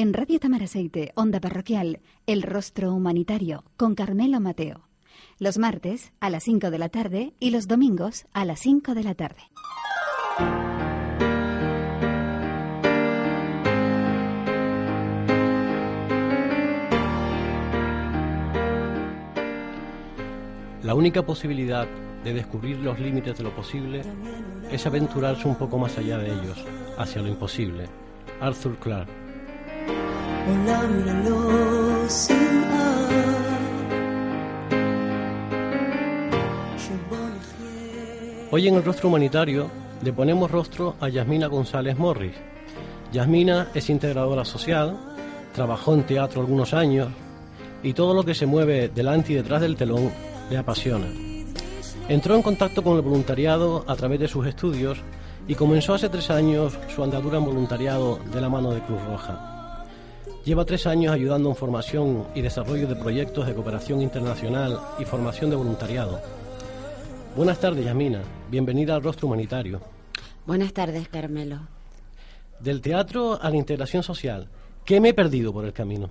En 0.00 0.14
Radio 0.14 0.40
Tamaraceite, 0.40 1.12
Onda 1.14 1.40
Parroquial, 1.40 2.00
El 2.26 2.40
Rostro 2.40 2.94
Humanitario, 2.94 3.64
con 3.76 3.94
Carmelo 3.94 4.40
Mateo. 4.40 4.88
Los 5.38 5.58
martes 5.58 6.14
a 6.20 6.30
las 6.30 6.44
5 6.44 6.70
de 6.70 6.78
la 6.78 6.88
tarde 6.88 7.34
y 7.38 7.50
los 7.50 7.68
domingos 7.68 8.24
a 8.32 8.46
las 8.46 8.60
5 8.60 8.94
de 8.94 9.04
la 9.04 9.14
tarde. 9.14 9.42
La 20.82 20.94
única 20.94 21.26
posibilidad 21.26 21.86
de 22.24 22.32
descubrir 22.32 22.78
los 22.78 22.98
límites 22.98 23.36
de 23.36 23.44
lo 23.44 23.54
posible 23.54 24.00
es 24.70 24.86
aventurarse 24.86 25.46
un 25.46 25.56
poco 25.56 25.76
más 25.76 25.98
allá 25.98 26.16
de 26.16 26.32
ellos, 26.32 26.64
hacia 26.96 27.20
lo 27.20 27.28
imposible. 27.28 27.84
Arthur 28.40 28.78
Clarke. 28.78 29.29
Hoy 38.52 38.66
en 38.66 38.74
el 38.74 38.84
rostro 38.84 39.08
humanitario 39.08 39.70
le 40.02 40.12
ponemos 40.12 40.50
rostro 40.50 40.96
a 41.00 41.08
Yasmina 41.08 41.46
González 41.46 41.96
Morris. 41.96 42.34
Yasmina 43.12 43.68
es 43.74 43.88
integradora 43.88 44.44
social, 44.44 44.98
trabajó 45.54 45.94
en 45.94 46.02
teatro 46.02 46.40
algunos 46.40 46.74
años 46.74 47.08
y 47.84 47.92
todo 47.92 48.12
lo 48.12 48.24
que 48.24 48.34
se 48.34 48.46
mueve 48.46 48.88
delante 48.88 49.32
y 49.32 49.36
detrás 49.36 49.60
del 49.60 49.76
telón 49.76 50.10
le 50.50 50.58
apasiona. 50.58 51.06
Entró 52.08 52.34
en 52.34 52.42
contacto 52.42 52.82
con 52.82 52.96
el 52.96 53.02
voluntariado 53.02 53.84
a 53.86 53.94
través 53.94 54.18
de 54.18 54.26
sus 54.26 54.44
estudios 54.46 54.98
y 55.46 55.54
comenzó 55.54 55.94
hace 55.94 56.08
tres 56.08 56.28
años 56.28 56.76
su 56.92 57.04
andadura 57.04 57.38
en 57.38 57.44
voluntariado 57.44 58.18
de 58.32 58.40
la 58.40 58.48
mano 58.48 58.72
de 58.72 58.80
Cruz 58.80 59.00
Roja. 59.04 59.49
Lleva 60.44 60.64
tres 60.64 60.86
años 60.86 61.12
ayudando 61.12 61.50
en 61.50 61.56
formación 61.56 62.26
y 62.34 62.40
desarrollo 62.40 62.88
de 62.88 62.96
proyectos 62.96 63.46
de 63.46 63.54
cooperación 63.54 64.00
internacional 64.00 64.80
y 64.98 65.04
formación 65.04 65.50
de 65.50 65.56
voluntariado. 65.56 66.20
Buenas 67.36 67.60
tardes, 67.60 67.84
Yamina. 67.84 68.22
Bienvenida 68.50 68.94
al 68.94 69.02
Rostro 69.02 69.28
Humanitario. 69.28 69.80
Buenas 70.46 70.72
tardes, 70.72 71.08
Carmelo. 71.08 71.58
Del 72.58 72.80
teatro 72.80 73.38
a 73.40 73.50
la 73.50 73.56
integración 73.56 74.02
social, 74.02 74.48
¿qué 74.84 75.00
me 75.00 75.10
he 75.10 75.14
perdido 75.14 75.52
por 75.52 75.64
el 75.66 75.72
camino? 75.72 76.10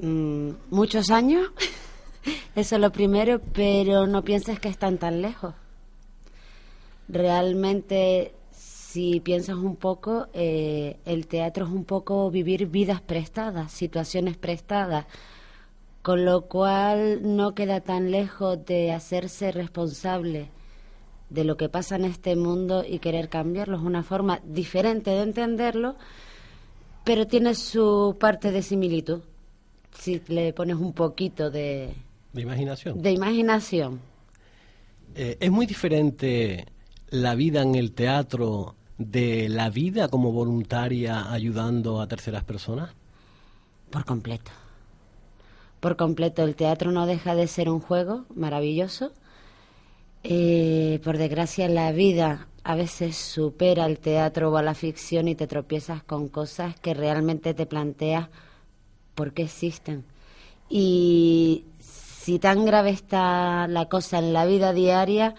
Mm, 0.00 0.50
Muchos 0.70 1.10
años. 1.10 1.48
Eso 2.54 2.74
es 2.76 2.80
lo 2.80 2.90
primero, 2.90 3.40
pero 3.52 4.06
no 4.06 4.24
pienses 4.24 4.58
que 4.58 4.68
están 4.68 4.98
tan 4.98 5.20
lejos. 5.22 5.54
Realmente, 7.08 8.34
si 8.92 9.20
piensas 9.20 9.54
un 9.56 9.76
poco, 9.76 10.26
eh, 10.32 10.96
el 11.04 11.28
teatro 11.28 11.64
es 11.64 11.70
un 11.70 11.84
poco 11.84 12.28
vivir 12.28 12.66
vidas 12.66 13.00
prestadas, 13.00 13.70
situaciones 13.70 14.36
prestadas, 14.36 15.06
con 16.02 16.24
lo 16.24 16.46
cual 16.48 17.20
no 17.36 17.54
queda 17.54 17.80
tan 17.82 18.10
lejos 18.10 18.64
de 18.66 18.90
hacerse 18.90 19.52
responsable 19.52 20.48
de 21.28 21.44
lo 21.44 21.56
que 21.56 21.68
pasa 21.68 21.94
en 21.94 22.04
este 22.04 22.34
mundo 22.34 22.82
y 22.84 22.98
querer 22.98 23.28
cambiarlo. 23.28 23.76
Es 23.76 23.82
una 23.84 24.02
forma 24.02 24.40
diferente 24.44 25.10
de 25.10 25.22
entenderlo, 25.22 25.94
pero 27.04 27.28
tiene 27.28 27.54
su 27.54 28.16
parte 28.18 28.50
de 28.50 28.62
similitud. 28.62 29.20
Si 29.96 30.20
le 30.26 30.52
pones 30.52 30.76
un 30.76 30.94
poquito 30.94 31.48
de, 31.48 31.94
De 32.32 32.42
imaginación. 32.42 33.00
de 33.00 33.12
imaginación. 33.12 34.00
Eh, 35.14 35.36
¿Es 35.38 35.50
muy 35.52 35.66
diferente 35.66 36.66
la 37.10 37.36
vida 37.36 37.62
en 37.62 37.76
el 37.76 37.92
teatro 37.92 38.74
de 39.00 39.48
la 39.48 39.70
vida 39.70 40.08
como 40.08 40.30
voluntaria 40.30 41.32
ayudando 41.32 42.02
a 42.02 42.06
terceras 42.06 42.44
personas? 42.44 42.90
Por 43.90 44.04
completo. 44.04 44.50
Por 45.80 45.96
completo. 45.96 46.44
El 46.44 46.54
teatro 46.54 46.92
no 46.92 47.06
deja 47.06 47.34
de 47.34 47.46
ser 47.46 47.70
un 47.70 47.80
juego 47.80 48.26
maravilloso. 48.34 49.12
Eh, 50.22 51.00
por 51.02 51.16
desgracia, 51.16 51.66
la 51.68 51.90
vida 51.92 52.48
a 52.62 52.74
veces 52.74 53.16
supera 53.16 53.86
el 53.86 53.98
teatro 53.98 54.52
o 54.52 54.58
a 54.58 54.62
la 54.62 54.74
ficción 54.74 55.28
y 55.28 55.34
te 55.34 55.46
tropiezas 55.46 56.02
con 56.02 56.28
cosas 56.28 56.78
que 56.78 56.92
realmente 56.92 57.54
te 57.54 57.64
planteas 57.64 58.28
por 59.14 59.32
qué 59.32 59.44
existen. 59.44 60.04
Y 60.68 61.64
si 61.80 62.38
tan 62.38 62.66
grave 62.66 62.90
está 62.90 63.66
la 63.66 63.86
cosa 63.86 64.18
en 64.18 64.34
la 64.34 64.44
vida 64.44 64.74
diaria, 64.74 65.34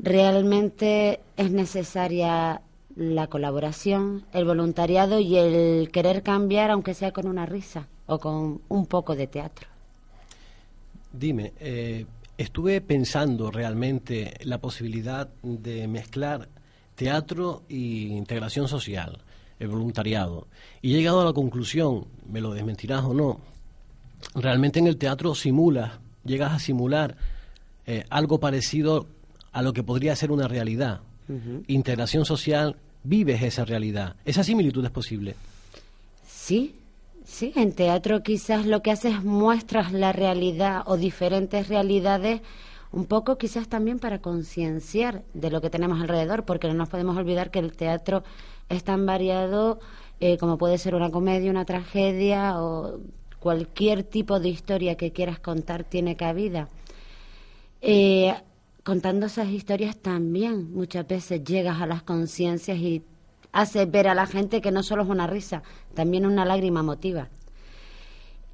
realmente 0.00 1.20
es 1.36 1.52
necesaria 1.52 2.60
la 2.96 3.26
colaboración, 3.28 4.24
el 4.32 4.44
voluntariado 4.44 5.18
y 5.18 5.36
el 5.36 5.90
querer 5.90 6.22
cambiar, 6.22 6.70
aunque 6.70 6.94
sea 6.94 7.12
con 7.12 7.26
una 7.26 7.46
risa 7.46 7.88
o 8.06 8.18
con 8.18 8.60
un 8.68 8.86
poco 8.86 9.16
de 9.16 9.26
teatro. 9.26 9.68
Dime, 11.12 11.52
eh, 11.60 12.06
estuve 12.38 12.80
pensando 12.80 13.50
realmente 13.50 14.34
la 14.44 14.58
posibilidad 14.58 15.28
de 15.42 15.86
mezclar 15.88 16.48
teatro 16.94 17.62
y 17.68 18.08
integración 18.08 18.68
social, 18.68 19.18
el 19.58 19.68
voluntariado, 19.68 20.46
y 20.80 20.94
he 20.94 20.96
llegado 20.96 21.20
a 21.20 21.24
la 21.24 21.32
conclusión, 21.32 22.06
me 22.30 22.40
lo 22.40 22.52
desmentirás 22.52 23.04
o 23.04 23.14
no, 23.14 23.40
realmente 24.34 24.78
en 24.78 24.86
el 24.86 24.96
teatro 24.96 25.34
simulas, 25.34 25.92
llegas 26.24 26.52
a 26.52 26.58
simular 26.58 27.16
eh, 27.86 28.04
algo 28.10 28.40
parecido 28.40 29.06
a 29.52 29.62
lo 29.62 29.72
que 29.72 29.82
podría 29.82 30.16
ser 30.16 30.30
una 30.30 30.48
realidad. 30.48 31.00
Integración 31.66 32.24
social, 32.24 32.76
vives 33.04 33.42
esa 33.42 33.64
realidad. 33.64 34.16
Esa 34.24 34.44
similitud 34.44 34.84
es 34.84 34.90
posible. 34.90 35.34
Sí, 36.26 36.74
sí, 37.24 37.52
en 37.56 37.72
teatro 37.72 38.22
quizás 38.22 38.66
lo 38.66 38.82
que 38.82 38.90
haces 38.90 39.14
es 39.14 39.24
muestras 39.24 39.92
la 39.92 40.12
realidad 40.12 40.82
o 40.86 40.96
diferentes 40.96 41.68
realidades, 41.68 42.40
un 42.90 43.06
poco 43.06 43.38
quizás 43.38 43.68
también 43.68 43.98
para 43.98 44.20
concienciar 44.20 45.22
de 45.34 45.50
lo 45.50 45.60
que 45.60 45.70
tenemos 45.70 46.00
alrededor, 46.00 46.44
porque 46.44 46.68
no 46.68 46.74
nos 46.74 46.88
podemos 46.88 47.16
olvidar 47.16 47.50
que 47.50 47.58
el 47.58 47.72
teatro 47.72 48.22
es 48.68 48.84
tan 48.84 49.06
variado 49.06 49.80
eh, 50.24 50.38
como 50.38 50.56
puede 50.56 50.78
ser 50.78 50.94
una 50.94 51.10
comedia, 51.10 51.50
una 51.50 51.64
tragedia 51.64 52.62
o 52.62 53.00
cualquier 53.40 54.04
tipo 54.04 54.38
de 54.38 54.50
historia 54.50 54.96
que 54.96 55.10
quieras 55.10 55.40
contar 55.40 55.82
tiene 55.82 56.14
cabida. 56.14 56.68
Eh, 57.80 58.32
contando 58.84 59.26
esas 59.26 59.48
historias 59.48 59.96
también 59.96 60.72
muchas 60.72 61.06
veces 61.06 61.44
llegas 61.44 61.80
a 61.80 61.86
las 61.86 62.02
conciencias 62.02 62.78
y 62.78 63.02
haces 63.52 63.90
ver 63.90 64.08
a 64.08 64.14
la 64.14 64.26
gente 64.26 64.60
que 64.60 64.72
no 64.72 64.82
solo 64.82 65.02
es 65.02 65.08
una 65.08 65.26
risa, 65.26 65.62
también 65.94 66.26
una 66.26 66.44
lágrima 66.44 66.82
motiva. 66.82 67.28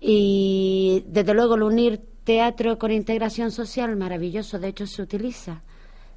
Y 0.00 1.04
desde 1.06 1.34
luego 1.34 1.54
el 1.54 1.62
unir 1.62 2.00
teatro 2.24 2.78
con 2.78 2.90
integración 2.90 3.50
social, 3.50 3.96
maravilloso, 3.96 4.58
de 4.58 4.68
hecho 4.68 4.86
se 4.86 5.02
utiliza. 5.02 5.62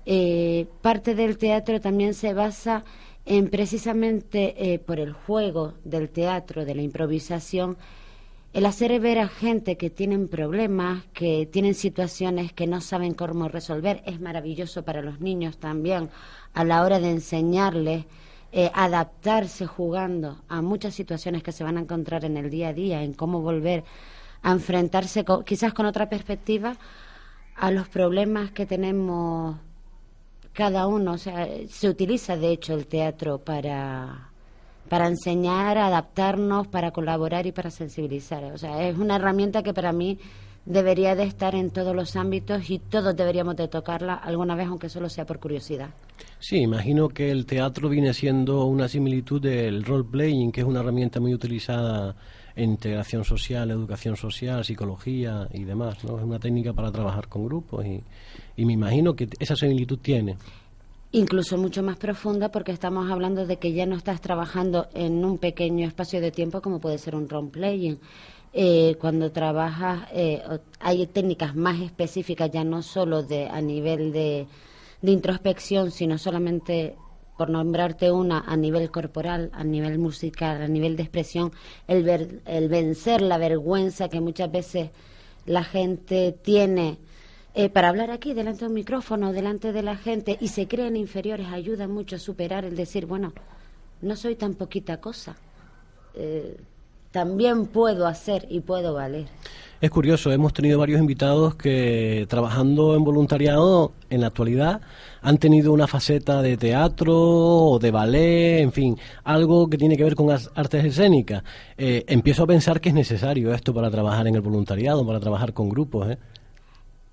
Eh, 0.05 0.67
parte 0.81 1.15
del 1.15 1.37
teatro 1.37 1.79
también 1.79 2.13
se 2.13 2.33
basa 2.33 2.83
en 3.25 3.49
precisamente 3.49 4.73
eh, 4.73 4.79
por 4.79 4.99
el 4.99 5.13
juego 5.13 5.75
del 5.83 6.09
teatro, 6.09 6.65
de 6.65 6.75
la 6.75 6.81
improvisación, 6.81 7.77
el 8.53 8.65
hacer 8.65 8.99
ver 8.99 9.19
a 9.19 9.27
gente 9.27 9.77
que 9.77 9.89
tienen 9.89 10.27
problemas, 10.27 11.05
que 11.13 11.47
tienen 11.51 11.73
situaciones 11.73 12.51
que 12.51 12.67
no 12.67 12.81
saben 12.81 13.13
cómo 13.13 13.47
resolver, 13.47 14.03
es 14.05 14.19
maravilloso 14.19 14.83
para 14.83 15.01
los 15.01 15.21
niños 15.21 15.57
también 15.57 16.09
a 16.53 16.65
la 16.65 16.83
hora 16.83 16.99
de 16.99 17.11
enseñarles 17.11 18.05
eh, 18.51 18.69
adaptarse 18.73 19.65
jugando 19.65 20.41
a 20.49 20.61
muchas 20.61 20.93
situaciones 20.93 21.41
que 21.41 21.53
se 21.53 21.63
van 21.63 21.77
a 21.77 21.81
encontrar 21.81 22.25
en 22.25 22.35
el 22.35 22.49
día 22.49 22.69
a 22.69 22.73
día, 22.73 23.01
en 23.01 23.13
cómo 23.13 23.39
volver 23.39 23.85
a 24.41 24.51
enfrentarse 24.51 25.23
quizás 25.45 25.73
con 25.73 25.85
otra 25.85 26.09
perspectiva 26.09 26.75
a 27.55 27.71
los 27.71 27.87
problemas 27.87 28.51
que 28.51 28.65
tenemos 28.65 29.55
cada 30.51 30.87
uno. 30.87 31.13
O 31.13 31.17
sea, 31.17 31.47
se 31.69 31.87
utiliza 31.87 32.35
de 32.35 32.51
hecho 32.51 32.73
el 32.73 32.87
teatro 32.87 33.37
para 33.37 34.30
para 34.89 35.07
enseñar, 35.07 35.77
adaptarnos, 35.77 36.67
para 36.67 36.91
colaborar 36.91 37.45
y 37.45 37.51
para 37.51 37.71
sensibilizar. 37.71 38.43
O 38.45 38.57
sea, 38.57 38.87
es 38.87 38.97
una 38.97 39.15
herramienta 39.15 39.63
que 39.63 39.73
para 39.73 39.91
mí 39.93 40.19
debería 40.65 41.15
de 41.15 41.23
estar 41.23 41.55
en 41.55 41.71
todos 41.71 41.95
los 41.95 42.15
ámbitos 42.15 42.69
y 42.69 42.79
todos 42.79 43.15
deberíamos 43.15 43.55
de 43.55 43.67
tocarla 43.67 44.13
alguna 44.13 44.55
vez, 44.55 44.67
aunque 44.67 44.89
solo 44.89 45.09
sea 45.09 45.25
por 45.25 45.39
curiosidad. 45.39 45.89
Sí, 46.39 46.57
imagino 46.57 47.09
que 47.09 47.31
el 47.31 47.45
teatro 47.45 47.89
viene 47.89 48.13
siendo 48.13 48.65
una 48.65 48.87
similitud 48.87 49.41
del 49.41 49.83
role-playing, 49.83 50.51
que 50.51 50.61
es 50.61 50.67
una 50.67 50.81
herramienta 50.81 51.19
muy 51.19 51.33
utilizada 51.33 52.15
en 52.55 52.71
integración 52.71 53.23
social, 53.23 53.71
educación 53.71 54.15
social, 54.15 54.63
psicología 54.65 55.47
y 55.53 55.63
demás. 55.63 56.03
¿no? 56.03 56.17
Es 56.17 56.23
una 56.23 56.39
técnica 56.39 56.73
para 56.73 56.91
trabajar 56.91 57.27
con 57.27 57.45
grupos 57.45 57.85
y, 57.85 58.03
y 58.55 58.65
me 58.65 58.73
imagino 58.73 59.15
que 59.15 59.29
esa 59.39 59.55
similitud 59.55 59.99
tiene. 59.99 60.37
Incluso 61.13 61.57
mucho 61.57 61.83
más 61.83 61.97
profunda 61.97 62.51
porque 62.51 62.71
estamos 62.71 63.11
hablando 63.11 63.45
de 63.45 63.57
que 63.57 63.73
ya 63.73 63.85
no 63.85 63.97
estás 63.97 64.21
trabajando 64.21 64.87
en 64.93 65.25
un 65.25 65.39
pequeño 65.39 65.85
espacio 65.85 66.21
de 66.21 66.31
tiempo 66.31 66.61
como 66.61 66.79
puede 66.79 66.97
ser 66.97 67.15
un 67.15 67.27
role-playing. 67.27 67.99
Eh, 68.53 68.95
cuando 68.99 69.31
trabajas 69.31 70.07
eh, 70.13 70.41
hay 70.79 71.07
técnicas 71.07 71.55
más 71.55 71.81
específicas 71.81 72.49
ya 72.51 72.63
no 72.63 72.81
solo 72.81 73.23
de 73.23 73.47
a 73.47 73.61
nivel 73.61 74.11
de, 74.11 74.45
de 75.01 75.11
introspección 75.11 75.89
sino 75.91 76.17
solamente 76.17 76.95
por 77.37 77.49
nombrarte 77.49 78.11
una, 78.11 78.39
a 78.45 78.55
nivel 78.55 78.91
corporal, 78.91 79.49
a 79.53 79.63
nivel 79.63 79.97
musical, 79.99 80.61
a 80.61 80.67
nivel 80.67 80.95
de 80.95 81.03
expresión, 81.03 81.51
el, 81.87 82.03
ver, 82.03 82.41
el 82.45 82.69
vencer 82.69 83.21
la 83.21 83.37
vergüenza 83.37 84.09
que 84.09 84.21
muchas 84.21 84.51
veces 84.51 84.91
la 85.45 85.63
gente 85.63 86.37
tiene 86.41 86.99
eh, 87.53 87.69
para 87.69 87.89
hablar 87.89 88.11
aquí 88.11 88.33
delante 88.33 88.61
de 88.61 88.67
un 88.67 88.73
micrófono, 88.73 89.33
delante 89.33 89.71
de 89.73 89.83
la 89.83 89.95
gente, 89.95 90.37
y 90.39 90.49
se 90.49 90.67
creen 90.67 90.95
inferiores, 90.95 91.47
ayuda 91.47 91.87
mucho 91.87 92.15
a 92.15 92.19
superar 92.19 92.65
el 92.65 92.75
decir, 92.75 93.05
bueno, 93.05 93.33
no 94.01 94.15
soy 94.15 94.35
tan 94.35 94.53
poquita 94.55 95.01
cosa. 95.01 95.35
Eh, 96.15 96.57
también 97.11 97.67
puedo 97.67 98.07
hacer 98.07 98.47
y 98.49 98.61
puedo 98.61 98.93
valer. 98.93 99.25
Es 99.81 99.89
curioso, 99.89 100.31
hemos 100.31 100.53
tenido 100.53 100.77
varios 100.77 101.01
invitados 101.01 101.55
que 101.55 102.27
trabajando 102.29 102.95
en 102.95 103.03
voluntariado 103.03 103.93
en 104.11 104.21
la 104.21 104.27
actualidad 104.27 104.79
han 105.21 105.39
tenido 105.39 105.73
una 105.73 105.87
faceta 105.87 106.41
de 106.43 106.55
teatro 106.55 107.15
o 107.17 107.79
de 107.79 107.89
ballet, 107.89 108.59
en 108.61 108.71
fin, 108.71 108.97
algo 109.23 109.67
que 109.67 109.77
tiene 109.77 109.97
que 109.97 110.03
ver 110.03 110.15
con 110.15 110.29
artes 110.29 110.85
escénicas. 110.85 111.43
Eh, 111.77 112.05
empiezo 112.07 112.43
a 112.43 112.47
pensar 112.47 112.79
que 112.79 112.89
es 112.89 112.95
necesario 112.95 113.51
esto 113.53 113.73
para 113.73 113.89
trabajar 113.89 114.27
en 114.27 114.35
el 114.35 114.41
voluntariado, 114.41 115.05
para 115.05 115.19
trabajar 115.19 115.51
con 115.51 115.67
grupos. 115.67 116.11
¿eh? 116.11 116.17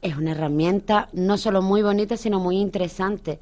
Es 0.00 0.16
una 0.16 0.32
herramienta 0.32 1.08
no 1.12 1.38
solo 1.38 1.62
muy 1.62 1.82
bonita, 1.82 2.16
sino 2.16 2.38
muy 2.38 2.58
interesante. 2.58 3.40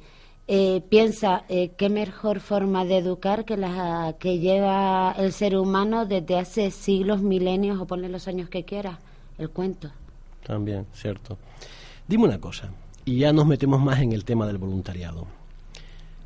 Eh, 0.49 0.81
piensa 0.87 1.43
eh, 1.49 1.71
qué 1.77 1.89
mejor 1.89 2.39
forma 2.39 2.85
de 2.85 2.97
educar 2.97 3.43
que 3.43 3.57
la 3.57 4.15
que 4.17 4.39
lleva 4.39 5.13
el 5.17 5.33
ser 5.33 5.57
humano 5.57 6.05
desde 6.05 6.39
hace 6.39 6.71
siglos, 6.71 7.21
milenios 7.21 7.79
o 7.79 7.85
ponle 7.85 8.07
los 8.07 8.29
años 8.29 8.49
que 8.49 8.63
quiera, 8.63 8.99
el 9.37 9.49
cuento. 9.49 9.91
También, 10.45 10.87
cierto. 10.93 11.37
Dime 12.07 12.23
una 12.23 12.39
cosa, 12.39 12.71
y 13.03 13.19
ya 13.19 13.33
nos 13.33 13.45
metemos 13.45 13.81
más 13.81 13.99
en 13.99 14.13
el 14.13 14.23
tema 14.23 14.47
del 14.47 14.57
voluntariado. 14.57 15.27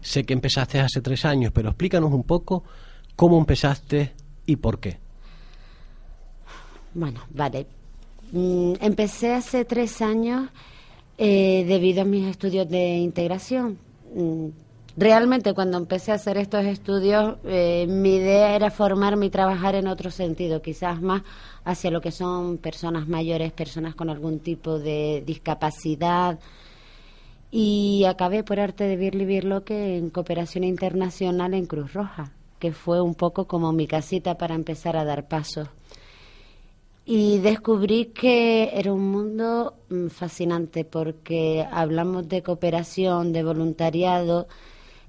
Sé 0.01 0.23
que 0.23 0.33
empezaste 0.33 0.79
hace 0.79 1.01
tres 1.01 1.25
años, 1.25 1.51
pero 1.51 1.69
explícanos 1.69 2.11
un 2.11 2.23
poco 2.23 2.63
cómo 3.15 3.39
empezaste 3.39 4.13
y 4.45 4.57
por 4.57 4.79
qué. 4.79 4.99
Bueno, 6.93 7.21
vale. 7.31 7.65
Mm, 8.31 8.73
empecé 8.81 9.33
hace 9.33 9.65
tres 9.65 10.01
años 10.01 10.49
eh, 11.17 11.65
debido 11.67 12.01
a 12.01 12.05
mis 12.05 12.27
estudios 12.27 12.69
de 12.69 12.97
integración 12.97 13.77
Mm, 14.13 14.49
realmente 14.97 15.53
cuando 15.53 15.77
empecé 15.77 16.11
a 16.11 16.15
hacer 16.15 16.37
estos 16.37 16.65
estudios, 16.65 17.37
eh, 17.45 17.85
mi 17.87 18.15
idea 18.15 18.55
era 18.55 18.69
formarme 18.71 19.27
y 19.27 19.29
trabajar 19.29 19.75
en 19.75 19.87
otro 19.87 20.11
sentido, 20.11 20.61
quizás 20.61 21.01
más 21.01 21.23
hacia 21.63 21.91
lo 21.91 22.01
que 22.01 22.11
son 22.11 22.57
personas 22.57 23.07
mayores, 23.07 23.51
personas 23.53 23.95
con 23.95 24.09
algún 24.09 24.39
tipo 24.39 24.79
de 24.79 25.23
discapacidad. 25.25 26.39
Y 27.51 28.05
acabé 28.05 28.43
por 28.43 28.59
arte 28.59 28.85
de 28.85 28.95
vivir 28.95 29.43
lo 29.45 29.63
que 29.63 29.97
en 29.97 30.09
cooperación 30.09 30.63
internacional 30.63 31.53
en 31.53 31.65
Cruz 31.65 31.93
Roja, 31.93 32.31
que 32.59 32.71
fue 32.71 33.01
un 33.01 33.15
poco 33.15 33.45
como 33.45 33.73
mi 33.73 33.87
casita 33.87 34.37
para 34.37 34.55
empezar 34.55 34.95
a 34.97 35.03
dar 35.05 35.27
pasos 35.27 35.67
y 37.05 37.39
descubrí 37.39 38.05
que 38.05 38.71
era 38.73 38.93
un 38.93 39.11
mundo 39.11 39.75
mm, 39.89 40.07
fascinante 40.07 40.85
porque 40.85 41.65
hablamos 41.71 42.27
de 42.29 42.43
cooperación, 42.43 43.33
de 43.33 43.43
voluntariado, 43.43 44.47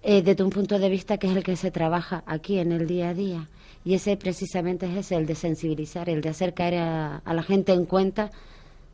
eh, 0.02 0.22
desde 0.22 0.42
un 0.42 0.50
punto 0.50 0.78
de 0.78 0.88
vista 0.88 1.18
que 1.18 1.28
es 1.28 1.36
el 1.36 1.44
que 1.44 1.56
se 1.56 1.70
trabaja 1.70 2.24
aquí 2.26 2.58
en 2.58 2.72
el 2.72 2.86
día 2.86 3.10
a 3.10 3.14
día. 3.14 3.48
Y 3.84 3.94
ese 3.94 4.16
precisamente 4.16 4.86
es 4.86 4.96
ese, 4.96 5.16
el 5.16 5.26
de 5.26 5.34
sensibilizar, 5.34 6.08
el 6.08 6.22
de 6.22 6.30
hacer 6.30 6.54
caer 6.54 6.76
a, 6.76 7.16
a 7.18 7.34
la 7.34 7.42
gente 7.42 7.72
en 7.72 7.84
cuenta 7.84 8.30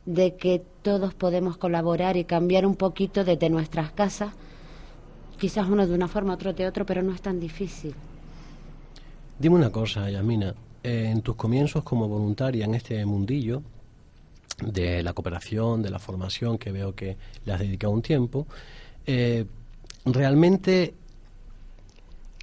de 0.07 0.37
que 0.37 0.63
todos 0.83 1.15
podemos 1.15 1.59
colaborar 1.59 2.17
y 2.17 2.25
cambiar 2.25 2.67
un 2.67 2.75
poquito 2.75 3.25
desde 3.25 3.51
nuestras 3.51 3.93
casas, 3.93 4.33
quizás 5.39 5.69
uno 5.69 5.87
de 5.87 5.95
una 5.95 6.09
forma, 6.09 6.35
otro 6.35 6.53
de 6.53 6.67
otro, 6.67 6.85
pero 6.87 7.03
no 7.03 7.13
es 7.13 7.21
tan 7.21 7.39
difícil. 7.39 7.95
Dime 9.39 9.57
una 9.57 9.71
cosa, 9.71 10.11
Yasmina, 10.11 10.55
eh, 10.83 11.11
en 11.11 11.23
tus 11.23 11.37
comienzos 11.37 11.83
como 11.83 12.09
voluntaria 12.09 12.65
en 12.65 12.75
este 12.75 13.05
mundillo 13.05 13.63
de 14.65 15.03
la 15.03 15.13
cooperación, 15.13 15.83
de 15.83 15.91
la 15.91 15.99
formación, 15.99 16.59
que 16.59 16.73
veo 16.73 16.95
que 16.95 17.17
le 17.45 17.53
has 17.53 17.61
dedicado 17.61 17.93
un 17.93 18.03
tiempo, 18.03 18.47
eh, 19.07 19.45
realmente, 20.05 20.95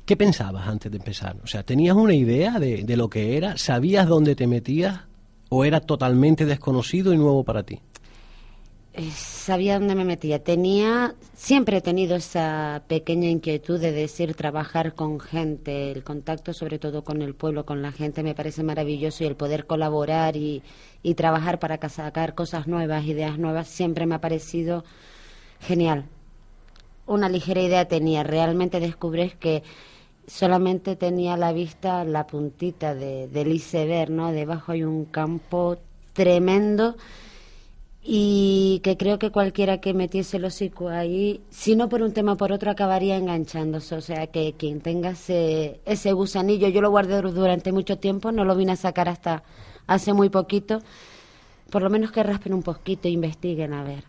¿qué 0.06 0.16
pensabas 0.16 0.68
antes 0.68 0.92
de 0.92 0.98
empezar? 0.98 1.38
O 1.44 1.48
sea, 1.48 1.64
¿tenías 1.64 1.96
una 1.96 2.14
idea 2.14 2.60
de, 2.60 2.84
de 2.84 2.98
lo 2.98 3.10
que 3.10 3.38
era? 3.38 3.58
¿Sabías 3.58 4.08
dónde 4.08 4.36
te 4.36 4.48
metías? 4.48 5.02
¿O 5.50 5.64
era 5.64 5.80
totalmente 5.80 6.46
desconocido 6.46 7.14
y 7.14 7.18
nuevo 7.18 7.44
para 7.44 7.64
ti? 7.64 7.80
Eh, 8.98 9.12
sabía 9.12 9.78
dónde 9.78 9.94
me 9.94 10.06
metía. 10.06 10.42
Tenía, 10.42 11.16
siempre 11.34 11.78
he 11.78 11.82
tenido 11.82 12.16
esa 12.16 12.84
pequeña 12.88 13.28
inquietud 13.28 13.78
de 13.78 13.92
decir 13.92 14.36
trabajar 14.36 14.96
con 14.96 15.20
gente, 15.20 15.92
el 15.92 16.02
contacto 16.06 16.54
sobre 16.54 16.80
todo 16.80 17.04
con 17.04 17.22
el 17.22 17.36
pueblo, 17.36 17.66
con 17.66 17.82
la 17.82 17.92
gente, 17.92 18.24
me 18.24 18.36
parece 18.36 18.64
maravilloso 18.64 19.26
y 19.26 19.28
el 19.28 19.36
poder 19.36 19.68
colaborar 19.68 20.38
y, 20.38 20.64
trabajar 21.18 21.60
para 21.60 21.78
sacar 21.90 22.36
cosas 22.36 22.68
nuevas, 22.68 23.04
ideas 23.06 23.38
nuevas, 23.38 23.68
siempre 23.68 24.06
me 24.06 24.16
ha 24.16 24.22
parecido 24.22 24.86
genial. 25.60 26.06
Una 27.06 27.28
ligera 27.28 27.62
idea 27.62 27.88
tenía, 27.90 28.24
realmente 28.24 28.80
descubrí 28.80 29.32
que 29.32 29.62
solamente 30.26 30.96
tenía 30.96 31.34
a 31.34 31.38
la 31.38 31.52
vista 31.52 32.06
la 32.06 32.28
puntita 32.28 32.96
de, 32.96 33.28
del 33.28 33.52
iceberg, 33.52 34.10
¿no? 34.10 34.32
Debajo 34.32 34.72
hay 34.72 34.84
un 34.84 35.04
campo 35.04 35.78
tremendo 36.14 36.96
y 38.08 38.82
que 38.84 38.98
creo 38.98 39.18
que 39.18 39.32
cualquiera 39.32 39.82
que 39.82 39.96
metiese 39.96 40.38
el 40.38 40.46
hocico 40.46 40.90
ahí, 40.90 41.42
si 41.50 41.76
no 41.76 41.90
por 41.90 42.04
un 42.04 42.14
tema 42.14 42.38
por 42.38 42.52
otro, 42.52 42.70
acabaría 42.70 43.18
enganchándose. 43.18 43.96
O 43.96 44.02
sea, 44.02 44.28
que 44.28 44.54
quien 44.56 44.80
tenga 44.80 45.10
ese, 45.10 45.80
ese 45.86 46.14
gusanillo, 46.14 46.68
yo 46.68 46.82
lo 46.82 46.92
guardé 46.92 47.20
durante 47.20 47.72
mucho 47.72 47.98
tiempo, 47.98 48.32
no 48.32 48.46
lo 48.46 48.56
vine 48.56 48.74
a 48.74 48.76
sacar 48.76 49.10
hasta 49.10 49.42
hace 49.88 50.14
muy 50.14 50.30
poquito, 50.30 50.84
por 51.72 51.82
lo 51.82 51.90
menos 51.90 52.12
que 52.12 52.22
raspen 52.22 52.54
un 52.54 52.62
poquito 52.62 53.08
e 53.08 53.12
investiguen 53.12 53.74
a 53.74 53.84
ver. 53.84 54.04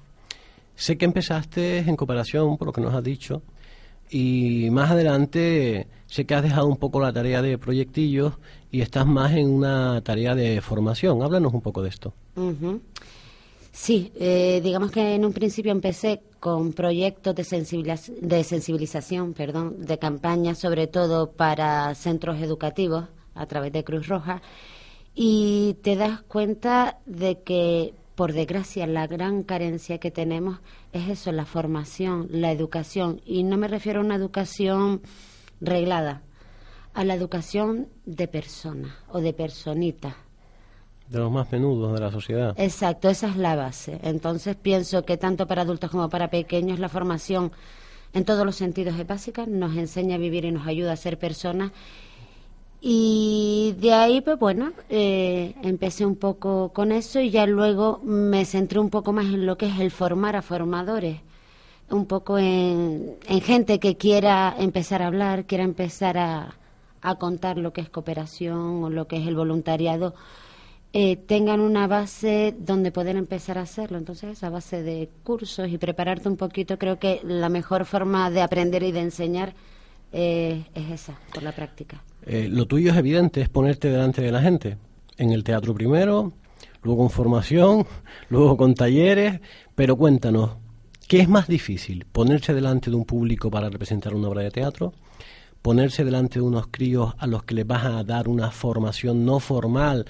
Sé 0.74 0.98
que 0.98 1.06
empezaste 1.06 1.78
en 1.78 1.96
cooperación, 1.96 2.58
por 2.58 2.66
lo 2.66 2.72
que 2.74 2.82
nos 2.82 2.92
has 2.92 3.02
dicho, 3.02 3.40
y 4.10 4.68
más 4.70 4.90
adelante 4.90 5.88
sé 6.06 6.26
que 6.26 6.34
has 6.34 6.42
dejado 6.42 6.66
un 6.66 6.76
poco 6.76 7.00
la 7.00 7.14
tarea 7.14 7.40
de 7.40 7.56
proyectillos 7.56 8.34
y 8.70 8.82
estás 8.82 9.06
más 9.06 9.32
en 9.32 9.48
una 9.48 10.02
tarea 10.02 10.34
de 10.34 10.60
formación. 10.60 11.22
Háblanos 11.22 11.54
un 11.54 11.62
poco 11.62 11.82
de 11.82 11.88
esto. 11.88 12.12
Sí, 13.78 14.10
eh, 14.16 14.62
digamos 14.64 14.90
que 14.90 15.14
en 15.14 15.26
un 15.26 15.34
principio 15.34 15.70
empecé 15.70 16.22
con 16.40 16.72
proyectos 16.72 17.34
de, 17.34 17.42
de 18.22 18.42
sensibilización, 18.42 19.34
perdón, 19.34 19.84
de 19.84 19.98
campaña, 19.98 20.54
sobre 20.54 20.86
todo 20.86 21.32
para 21.32 21.94
centros 21.94 22.40
educativos 22.40 23.04
a 23.34 23.44
través 23.44 23.72
de 23.72 23.84
Cruz 23.84 24.08
Roja, 24.08 24.40
y 25.14 25.76
te 25.82 25.94
das 25.94 26.22
cuenta 26.22 27.00
de 27.04 27.42
que, 27.42 27.92
por 28.14 28.32
desgracia, 28.32 28.86
la 28.86 29.06
gran 29.06 29.42
carencia 29.42 29.98
que 29.98 30.10
tenemos 30.10 30.58
es 30.94 31.10
eso, 31.10 31.30
la 31.30 31.44
formación, 31.44 32.28
la 32.30 32.52
educación, 32.52 33.20
y 33.26 33.42
no 33.42 33.58
me 33.58 33.68
refiero 33.68 34.00
a 34.00 34.04
una 34.04 34.16
educación 34.16 35.02
reglada, 35.60 36.22
a 36.94 37.04
la 37.04 37.14
educación 37.14 37.88
de 38.06 38.26
persona 38.26 38.96
o 39.10 39.20
de 39.20 39.34
personita 39.34 40.16
de 41.08 41.18
los 41.18 41.30
más 41.30 41.50
menudos 41.52 41.94
de 41.94 42.00
la 42.00 42.10
sociedad. 42.10 42.54
Exacto, 42.58 43.08
esa 43.08 43.28
es 43.28 43.36
la 43.36 43.56
base. 43.56 43.98
Entonces 44.02 44.56
pienso 44.56 45.04
que 45.04 45.16
tanto 45.16 45.46
para 45.46 45.62
adultos 45.62 45.90
como 45.90 46.08
para 46.08 46.28
pequeños 46.28 46.78
la 46.78 46.88
formación 46.88 47.52
en 48.12 48.24
todos 48.24 48.44
los 48.44 48.56
sentidos 48.56 48.98
es 48.98 49.06
básica, 49.06 49.46
nos 49.46 49.76
enseña 49.76 50.16
a 50.16 50.18
vivir 50.18 50.44
y 50.44 50.50
nos 50.50 50.66
ayuda 50.66 50.92
a 50.92 50.96
ser 50.96 51.18
personas. 51.18 51.72
Y 52.80 53.74
de 53.78 53.92
ahí, 53.94 54.20
pues 54.20 54.38
bueno, 54.38 54.72
eh, 54.88 55.54
empecé 55.62 56.04
un 56.06 56.16
poco 56.16 56.70
con 56.72 56.92
eso 56.92 57.20
y 57.20 57.30
ya 57.30 57.46
luego 57.46 58.00
me 58.04 58.44
centré 58.44 58.78
un 58.78 58.90
poco 58.90 59.12
más 59.12 59.26
en 59.26 59.46
lo 59.46 59.56
que 59.56 59.66
es 59.66 59.80
el 59.80 59.90
formar 59.90 60.36
a 60.36 60.42
formadores, 60.42 61.20
un 61.90 62.06
poco 62.06 62.38
en, 62.38 63.16
en 63.26 63.40
gente 63.40 63.80
que 63.80 63.96
quiera 63.96 64.54
empezar 64.58 65.02
a 65.02 65.06
hablar, 65.06 65.46
quiera 65.46 65.64
empezar 65.64 66.18
a, 66.18 66.54
a 67.02 67.14
contar 67.16 67.58
lo 67.58 67.72
que 67.72 67.80
es 67.80 67.88
cooperación 67.88 68.84
o 68.84 68.90
lo 68.90 69.06
que 69.06 69.16
es 69.16 69.26
el 69.26 69.36
voluntariado 69.36 70.14
eh, 70.98 71.16
tengan 71.16 71.60
una 71.60 71.86
base 71.86 72.54
donde 72.58 72.90
poder 72.90 73.16
empezar 73.16 73.58
a 73.58 73.62
hacerlo. 73.62 73.98
Entonces, 73.98 74.30
esa 74.30 74.48
base 74.48 74.82
de 74.82 75.10
cursos 75.24 75.68
y 75.68 75.76
prepararte 75.76 76.26
un 76.26 76.38
poquito, 76.38 76.78
creo 76.78 76.98
que 76.98 77.20
la 77.22 77.50
mejor 77.50 77.84
forma 77.84 78.30
de 78.30 78.40
aprender 78.40 78.82
y 78.82 78.92
de 78.92 79.00
enseñar 79.00 79.52
eh, 80.10 80.64
es 80.74 80.90
esa, 80.90 81.20
por 81.34 81.42
la 81.42 81.52
práctica. 81.52 82.02
Eh, 82.24 82.48
lo 82.50 82.64
tuyo 82.64 82.92
es 82.92 82.96
evidente, 82.96 83.42
es 83.42 83.50
ponerte 83.50 83.90
delante 83.90 84.22
de 84.22 84.32
la 84.32 84.40
gente. 84.40 84.78
En 85.18 85.32
el 85.32 85.44
teatro 85.44 85.74
primero, 85.74 86.32
luego 86.82 87.02
con 87.02 87.10
formación, 87.10 87.86
luego 88.30 88.56
con 88.56 88.74
talleres, 88.74 89.40
pero 89.74 89.96
cuéntanos, 89.96 90.52
¿qué 91.06 91.20
es 91.20 91.28
más 91.28 91.46
difícil? 91.46 92.06
¿Ponerse 92.10 92.54
delante 92.54 92.88
de 92.88 92.96
un 92.96 93.04
público 93.04 93.50
para 93.50 93.68
representar 93.68 94.14
una 94.14 94.28
obra 94.28 94.40
de 94.40 94.50
teatro? 94.50 94.94
¿Ponerse 95.60 96.06
delante 96.06 96.38
de 96.38 96.46
unos 96.46 96.68
críos 96.68 97.12
a 97.18 97.26
los 97.26 97.42
que 97.42 97.54
les 97.54 97.66
vas 97.66 97.84
a 97.84 98.02
dar 98.02 98.28
una 98.28 98.50
formación 98.50 99.26
no 99.26 99.40
formal 99.40 100.06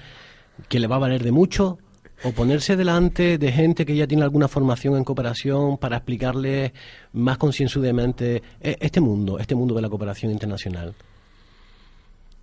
que 0.67 0.79
le 0.79 0.87
va 0.87 0.97
a 0.97 0.99
valer 0.99 1.23
de 1.23 1.31
mucho 1.31 1.77
o 2.23 2.31
ponerse 2.31 2.75
delante 2.75 3.37
de 3.37 3.51
gente 3.51 3.85
que 3.85 3.95
ya 3.95 4.07
tiene 4.07 4.23
alguna 4.23 4.47
formación 4.47 4.97
en 4.97 5.03
cooperación 5.03 5.77
para 5.77 5.97
explicarle 5.97 6.73
más 7.13 7.37
concienzudamente 7.37 8.41
eh, 8.59 8.77
este 8.79 8.99
mundo, 8.99 9.37
este 9.37 9.55
mundo 9.55 9.75
de 9.75 9.81
la 9.81 9.89
cooperación 9.89 10.31
internacional? 10.31 10.93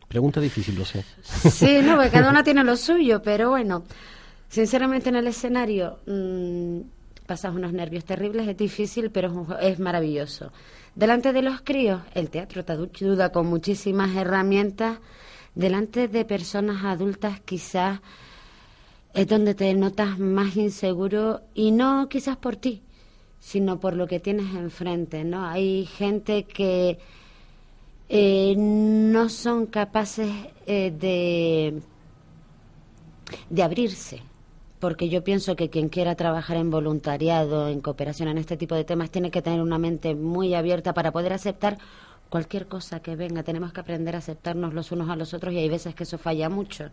Pregunta 0.07 0.41
difícil, 0.41 0.77
lo 0.77 0.85
sé. 0.85 1.05
Sí, 1.23 1.81
no, 1.83 1.97
porque 1.97 2.11
cada 2.11 2.31
una 2.31 2.45
tiene 2.45 2.63
lo 2.63 2.77
suyo, 2.77 3.21
pero 3.21 3.51
bueno, 3.51 3.83
sinceramente 4.49 5.09
en 5.09 5.17
el 5.17 5.27
escenario 5.27 5.99
mmm, 6.07 6.81
pasas 7.27 7.55
unos 7.55 7.73
nervios 7.73 8.05
terribles, 8.05 8.47
es 8.47 8.57
difícil, 8.57 9.11
pero 9.11 9.47
es, 9.61 9.79
maravilloso. 9.79 10.53
Delante 10.95 11.33
de 11.33 11.43
los 11.43 11.63
críos, 11.63 12.01
el 12.15 12.31
teatro 12.31 12.65
te 12.65 12.73
ayuda 12.73 13.33
con 13.33 13.47
muchísimas 13.47 14.15
herramientas. 14.15 14.99
Delante 15.55 16.09
de 16.09 16.25
personas 16.25 16.85
adultas, 16.85 17.41
quizás 17.41 18.01
es 19.15 19.29
donde 19.29 19.55
te 19.55 19.73
notas 19.75 20.19
más 20.19 20.57
inseguro 20.57 21.43
y 21.55 21.71
no 21.71 22.09
quizás 22.09 22.37
por 22.37 22.57
ti, 22.57 22.83
sino 23.39 23.79
por 23.79 23.95
lo 23.95 24.09
que 24.09 24.19
tienes 24.19 24.53
enfrente, 24.55 25.23
¿no? 25.23 25.47
Hay 25.47 25.87
gente 25.87 26.43
que 26.45 26.99
eh, 28.09 28.55
no 28.57 29.29
son 29.29 29.67
capaces 29.67 30.31
eh, 30.67 30.93
de, 30.99 31.81
de 33.49 33.63
abrirse, 33.63 34.23
porque 34.81 35.09
yo 35.09 35.23
pienso 35.23 35.55
que 35.55 35.71
quien 35.71 35.89
quiera 35.89 36.17
trabajar 36.17 36.57
en 36.57 36.71
voluntariado, 36.71 37.69
en 37.69 37.81
cooperación, 37.81 38.29
en 38.29 38.39
este 38.39 38.57
tipo 38.57 38.75
de 38.75 38.85
temas, 38.85 39.11
tiene 39.11 39.31
que 39.31 39.43
tener 39.43 39.63
una 39.63 39.79
mente 39.79 40.17
muy 40.17 40.55
abierta 40.55 40.93
para 40.93 41.13
poder 41.13 41.33
aceptar 41.33 41.79
cualquier 42.35 42.67
cosa 42.67 42.99
que 42.99 43.15
venga. 43.15 43.45
Tenemos 43.45 43.73
que 43.73 43.79
aprender 43.79 44.17
a 44.17 44.19
aceptarnos 44.19 44.75
los 44.75 44.91
unos 44.91 45.09
a 45.09 45.15
los 45.15 45.33
otros 45.35 45.55
y 45.55 45.59
hay 45.59 45.69
veces 45.69 45.95
que 45.95 46.03
eso 46.03 46.19
falla 46.19 46.49
mucho. 46.49 46.91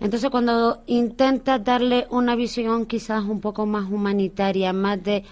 Entonces, 0.00 0.30
cuando 0.30 0.82
intentas 0.86 1.62
darle 1.62 2.06
una 2.08 2.34
visión 2.36 2.86
quizás 2.86 3.22
un 3.24 3.42
poco 3.42 3.66
más 3.66 3.90
humanitaria, 3.90 4.72
más 4.72 5.04
de 5.04 5.24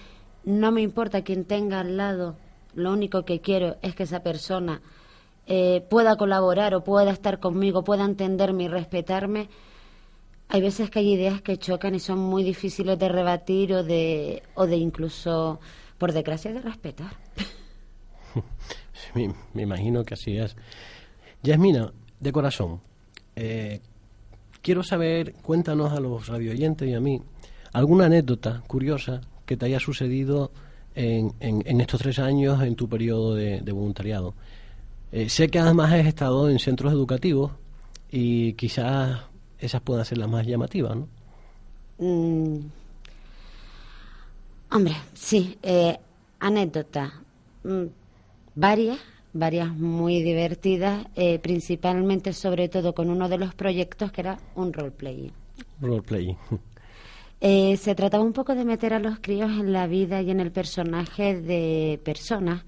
no 0.45 0.73
me 0.73 0.83
importa 0.83 1.23
quien 1.23 1.47
tenga 1.47 1.81
al 1.81 1.97
lado, 1.97 2.37
lo 2.75 2.93
único 2.93 3.25
que 3.25 3.41
quiero 3.41 3.77
es 3.81 3.95
que 3.95 4.03
esa 4.03 4.23
persona 4.23 4.83
eh, 5.47 5.87
pueda 5.89 6.17
colaborar 6.17 6.75
o 6.75 6.85
pueda 6.85 7.11
estar 7.11 7.41
conmigo, 7.41 7.85
pueda 7.85 8.05
entenderme 8.05 8.65
y 8.65 8.69
respetarme, 8.69 9.49
hay 10.51 10.61
veces 10.61 10.91
que 10.91 10.99
hay 10.99 11.15
ideas 11.15 11.41
que 11.41 11.57
chocan 11.57 11.95
y 11.95 12.01
son 12.01 12.19
muy 12.19 12.45
difíciles 12.45 12.99
de 12.99 13.09
rebatir 13.09 13.73
o 13.73 13.83
de, 13.83 14.43
o 14.55 14.67
de 14.67 14.77
incluso, 14.77 15.61
por 15.97 16.13
desgracia, 16.13 16.53
de 16.53 16.61
respetar. 16.61 17.17
me, 19.55 19.63
imagino 19.63 20.05
que 20.05 20.15
así 20.15 20.37
es. 20.37 20.57
Yasmina, 21.43 21.93
de 22.21 22.33
corazón, 22.33 22.81
eh, 23.37 23.81
quiero 24.63 24.83
saber, 24.83 25.35
cuéntanos 25.35 25.93
a 25.93 26.01
los 26.01 26.27
radioyentes 26.27 26.89
y 26.89 26.95
a 26.95 27.01
mí, 27.01 27.23
alguna 27.73 28.07
anécdota 28.07 28.63
curiosa 28.67 29.21
que 29.47 29.57
te 29.57 29.67
haya 29.67 29.81
sucedido 29.81 30.51
en, 30.95 31.33
en, 31.41 31.81
estos 31.81 32.01
tres 32.01 32.19
años 32.19 32.61
en 32.63 32.75
tu 32.75 32.89
periodo 32.89 33.35
de, 33.35 33.73
voluntariado. 33.73 34.35
Eh, 35.13 35.29
sé 35.29 35.49
que 35.49 35.59
además 35.59 35.93
has 35.93 36.07
estado 36.07 36.51
en 36.51 36.59
centros 36.59 36.93
educativos 36.93 37.53
y 38.11 38.55
quizás 38.55 39.21
esas 39.59 39.81
puedan 39.81 40.05
ser 40.05 40.19
las 40.19 40.29
más 40.29 40.47
llamativas, 40.47 40.97
¿no? 40.97 41.09
Mm. 41.99 42.59
Hombre, 44.71 44.97
sí, 45.15 45.57
eh, 45.63 45.99
anécdota. 46.41 47.13
Varias, 48.55 48.99
varias 49.33 49.75
muy 49.75 50.23
divertidas, 50.23 51.07
eh, 51.17 51.39
principalmente 51.39 52.33
sobre 52.33 52.69
todo 52.69 52.95
con 52.95 53.11
uno 53.11 53.29
de 53.29 53.39
los 53.39 53.55
proyectos 53.55 54.13
que 54.13 54.23
era 54.23 54.39
un 54.55 54.73
roleplay. 54.73 55.33
Roleplay. 55.81 56.37
Eh, 57.41 57.77
se 57.77 57.95
trataba 57.95 58.25
un 58.25 58.33
poco 58.33 58.57
de 58.57 58.65
meter 58.65 58.93
a 58.93 58.99
los 58.99 59.21
críos 59.21 59.51
en 59.53 59.73
la 59.73 59.87
vida 59.87 60.21
y 60.23 60.31
en 60.31 60.41
el 60.41 60.51
personaje 60.51 61.41
de 61.41 62.01
personas 62.03 62.65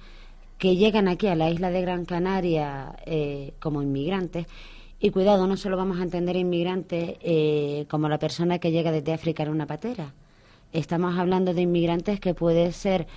que 0.59 0.77
llegan 0.77 1.09
aquí 1.09 1.27
a 1.27 1.35
la 1.35 1.51
isla 1.51 1.71
de 1.71 1.81
Gran 1.81 2.05
Canaria 2.05 2.95
eh, 3.05 3.55
como 3.59 3.83
inmigrantes. 3.83 4.47
Y 5.01 5.11
cuidado, 5.11 5.47
no 5.47 5.57
solo 5.57 5.77
vamos 5.77 5.99
a 5.99 6.05
entender 6.05 6.37
inmigrantes 6.37 7.17
eh, 7.21 7.87
como 7.89 8.09
la 8.09 8.19
persona 8.19 8.59
que 8.59 8.71
llega 8.71 8.93
desde 8.93 9.13
África 9.13 9.43
en 9.43 9.49
una 9.49 9.67
patera. 9.67 10.15
Estamos 10.73 11.19
hablando 11.19 11.53
de 11.53 11.63
inmigrantes 11.63 12.21
que 12.21 12.35
puede 12.35 12.71
ser 12.71 13.09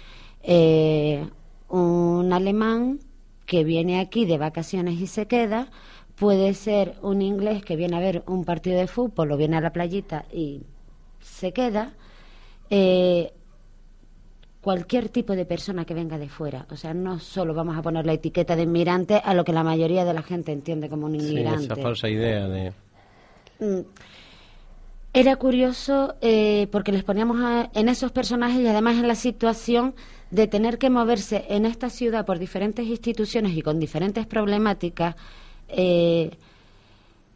un 1.73 2.31
alemán 2.31 2.99
que 3.45 3.63
viene 3.63 3.99
aquí 3.99 4.25
de 4.25 4.37
vacaciones 4.37 4.99
y 5.01 5.07
se 5.07 5.25
queda, 5.25 5.69
puede 6.15 6.53
ser 6.53 6.95
un 7.01 7.21
inglés 7.21 7.63
que 7.63 7.75
viene 7.75 7.97
a 7.97 7.99
ver 7.99 8.23
un 8.27 8.45
partido 8.45 8.77
de 8.77 8.87
fútbol 8.87 9.31
o 9.31 9.37
viene 9.37 9.57
a 9.57 9.61
la 9.61 9.73
playita 9.73 10.25
y 10.31 10.61
se 11.19 11.51
queda, 11.51 11.93
eh, 12.69 13.33
cualquier 14.61 15.09
tipo 15.09 15.35
de 15.35 15.45
persona 15.45 15.83
que 15.83 15.95
venga 15.95 16.19
de 16.19 16.29
fuera. 16.29 16.67
O 16.69 16.75
sea, 16.75 16.93
no 16.93 17.19
solo 17.19 17.55
vamos 17.55 17.75
a 17.75 17.81
poner 17.81 18.05
la 18.05 18.13
etiqueta 18.13 18.55
de 18.55 18.63
inmigrante 18.63 19.15
a 19.15 19.33
lo 19.33 19.43
que 19.43 19.51
la 19.51 19.63
mayoría 19.63 20.05
de 20.05 20.13
la 20.13 20.21
gente 20.21 20.51
entiende 20.51 20.89
como 20.89 21.07
un 21.07 21.15
inmigrante. 21.15 21.59
Sí, 21.59 21.65
esa 21.65 21.75
falsa 21.75 22.07
idea 22.07 22.47
de... 22.47 22.71
Mm. 23.59 23.81
Era 25.15 25.35
curioso 25.35 26.15
eh, 26.21 26.67
porque 26.71 26.91
les 26.91 27.03
poníamos 27.03 27.37
en 27.75 27.87
esos 27.87 28.11
personajes 28.11 28.59
y 28.59 28.67
además 28.67 28.95
en 28.95 29.07
la 29.07 29.13
situación 29.13 29.93
de 30.31 30.47
tener 30.47 30.79
que 30.79 30.89
moverse 30.89 31.45
en 31.49 31.67
esta 31.67 31.91
ciudad 31.91 32.25
por 32.25 32.39
diferentes 32.39 32.87
instituciones 32.87 33.55
y 33.55 33.61
con 33.61 33.79
diferentes 33.79 34.25
problemáticas 34.25 35.15
eh, 35.67 36.31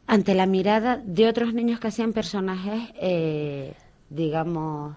ante 0.07 0.33
la 0.33 0.47
mirada 0.47 0.97
de 0.97 1.27
otros 1.27 1.53
niños 1.53 1.79
que 1.79 1.89
hacían 1.89 2.13
personajes, 2.13 2.81
eh, 2.99 3.75
digamos, 4.09 4.95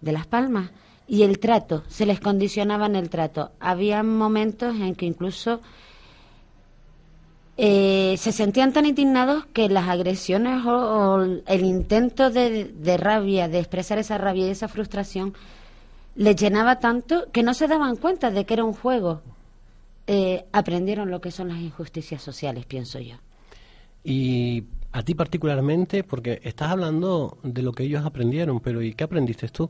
de 0.00 0.10
Las 0.10 0.26
Palmas. 0.26 0.72
Y 1.06 1.22
el 1.22 1.38
trato, 1.38 1.84
se 1.86 2.06
les 2.06 2.18
condicionaba 2.18 2.86
en 2.86 2.96
el 2.96 3.08
trato. 3.08 3.52
Había 3.60 4.02
momentos 4.02 4.74
en 4.74 4.96
que 4.96 5.06
incluso 5.06 5.60
eh, 7.58 8.16
se 8.18 8.32
sentían 8.32 8.72
tan 8.72 8.84
indignados 8.84 9.46
que 9.46 9.68
las 9.68 9.88
agresiones 9.88 10.64
o, 10.66 11.22
el 11.46 11.64
intento 11.64 12.30
de, 12.30 12.64
de, 12.64 12.96
rabia, 12.96 13.48
de 13.48 13.58
expresar 13.58 13.98
esa 13.98 14.18
rabia 14.18 14.46
y 14.46 14.50
esa 14.50 14.68
frustración, 14.68 15.34
les 16.16 16.36
llenaba 16.36 16.80
tanto 16.80 17.30
que 17.32 17.42
no 17.42 17.54
se 17.54 17.68
daban 17.68 17.96
cuenta 17.96 18.30
de 18.30 18.44
que 18.44 18.54
era 18.54 18.64
un 18.64 18.74
juego. 18.74 19.22
Eh, 20.06 20.44
aprendieron 20.52 21.10
lo 21.10 21.20
que 21.20 21.30
son 21.30 21.48
las 21.48 21.58
injusticias 21.58 22.22
sociales, 22.22 22.64
pienso 22.64 23.00
yo. 23.00 23.16
Y 24.04 24.64
a 24.92 25.02
ti 25.02 25.14
particularmente, 25.14 26.04
porque 26.04 26.40
estás 26.44 26.70
hablando 26.70 27.38
de 27.42 27.62
lo 27.62 27.72
que 27.72 27.84
ellos 27.84 28.04
aprendieron, 28.04 28.60
pero 28.60 28.82
¿y 28.82 28.94
qué 28.94 29.04
aprendiste 29.04 29.48
tú? 29.48 29.68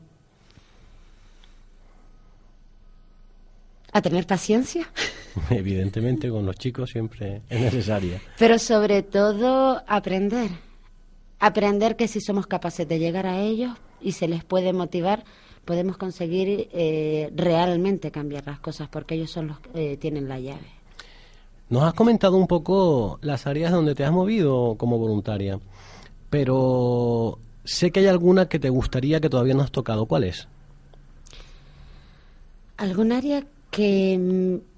A 3.91 4.01
tener 4.01 4.27
paciencia. 4.27 4.87
Evidentemente, 5.49 6.29
con 6.29 6.45
los 6.45 6.55
chicos 6.55 6.89
siempre 6.91 7.41
es 7.49 7.59
necesaria. 7.59 8.21
Pero 8.37 8.59
sobre 8.59 9.03
todo 9.03 9.81
aprender. 9.87 10.49
Aprender 11.39 11.95
que 11.95 12.07
si 12.07 12.19
somos 12.19 12.47
capaces 12.47 12.87
de 12.87 12.99
llegar 12.99 13.27
a 13.27 13.39
ellos 13.39 13.77
y 14.01 14.13
se 14.13 14.27
les 14.27 14.43
puede 14.43 14.73
motivar, 14.73 15.23
podemos 15.65 15.97
conseguir 15.97 16.69
eh, 16.71 17.31
realmente 17.35 18.09
cambiar 18.09 18.47
las 18.47 18.59
cosas, 18.59 18.87
porque 18.89 19.15
ellos 19.15 19.31
son 19.31 19.47
los 19.47 19.59
que 19.59 19.93
eh, 19.93 19.97
tienen 19.97 20.27
la 20.27 20.39
llave. 20.39 20.77
Nos 21.69 21.83
has 21.83 21.93
comentado 21.93 22.37
un 22.37 22.47
poco 22.47 23.19
las 23.21 23.45
áreas 23.45 23.71
donde 23.71 23.93
te 23.93 24.05
has 24.05 24.11
movido 24.11 24.75
como 24.77 24.97
voluntaria, 24.97 25.59
pero 26.29 27.37
sé 27.65 27.91
que 27.91 27.99
hay 27.99 28.07
alguna 28.07 28.47
que 28.47 28.57
te 28.57 28.69
gustaría 28.69 29.19
que 29.19 29.29
todavía 29.29 29.53
no 29.53 29.63
has 29.63 29.71
tocado. 29.71 30.05
¿Cuál 30.05 30.23
es? 30.23 30.47
¿Algún 32.77 33.11
área 33.11 33.43
que 33.69 34.17
mm, 34.17 34.76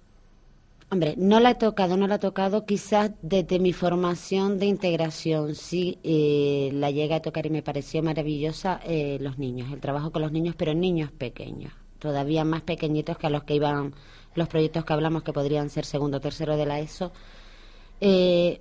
Hombre, 0.92 1.14
no 1.18 1.40
la 1.40 1.52
he 1.52 1.56
tocado, 1.56 1.98
no 1.98 2.08
la 2.08 2.16
he 2.16 2.20
tocado 2.20 2.66
quizás 2.66 3.12
desde 3.22 3.60
mi 3.60 3.74
formación 3.74 4.58
de 4.58 4.66
integración. 4.66 5.54
Sí, 5.54 6.00
eh, 6.04 6.72
la 6.74 6.90
llegué 6.90 7.14
a 7.14 7.22
tocar 7.22 7.46
y 7.46 7.52
me 7.52 7.62
pareció 7.62 8.02
maravillosa 8.02 8.80
eh, 8.84 9.20
los 9.22 9.38
niños, 9.38 9.72
el 9.72 9.82
trabajo 9.82 10.12
con 10.12 10.24
los 10.24 10.32
niños, 10.32 10.56
pero 10.58 10.74
niños 10.74 11.12
pequeños, 11.12 11.74
todavía 12.00 12.44
más 12.44 12.64
pequeñitos 12.64 13.20
que 13.20 13.28
a 13.28 13.30
los 13.30 13.44
que 13.44 13.54
iban 13.54 13.94
los 14.34 14.48
proyectos 14.48 14.84
que 14.84 14.94
hablamos 14.94 15.22
que 15.22 15.32
podrían 15.32 15.70
ser 15.70 15.86
segundo 15.86 16.18
o 16.18 16.22
tercero 16.22 16.58
de 16.58 16.66
la 16.66 16.80
ESO. 16.80 17.12
Eh, 18.02 18.60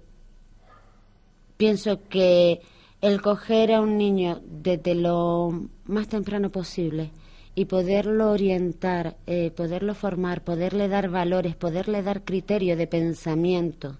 pienso 1.56 2.08
que 2.10 2.60
el 3.00 3.22
coger 3.22 3.72
a 3.72 3.80
un 3.80 3.96
niño 3.96 4.42
desde 4.44 4.94
lo 4.94 5.68
más 5.86 6.08
temprano 6.08 6.50
posible, 6.50 7.10
y 7.58 7.64
poderlo 7.64 8.30
orientar, 8.30 9.16
eh, 9.26 9.50
poderlo 9.50 9.96
formar, 9.96 10.44
poderle 10.44 10.86
dar 10.86 11.08
valores, 11.08 11.56
poderle 11.56 12.04
dar 12.04 12.22
criterio 12.22 12.76
de 12.76 12.86
pensamiento. 12.86 13.96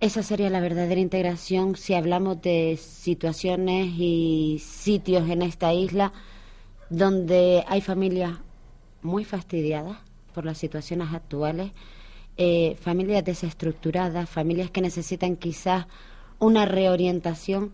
Esa 0.00 0.24
sería 0.24 0.50
la 0.50 0.58
verdadera 0.58 1.00
integración 1.00 1.76
si 1.76 1.94
hablamos 1.94 2.42
de 2.42 2.76
situaciones 2.76 3.86
y 3.96 4.60
sitios 4.60 5.30
en 5.30 5.42
esta 5.42 5.72
isla 5.74 6.12
donde 6.90 7.62
hay 7.68 7.80
familias 7.80 8.32
muy 9.02 9.24
fastidiadas 9.24 9.98
por 10.34 10.44
las 10.44 10.58
situaciones 10.58 11.14
actuales, 11.14 11.70
eh, 12.36 12.76
familias 12.80 13.24
desestructuradas, 13.24 14.28
familias 14.28 14.72
que 14.72 14.80
necesitan 14.80 15.36
quizás 15.36 15.86
una 16.40 16.66
reorientación 16.66 17.70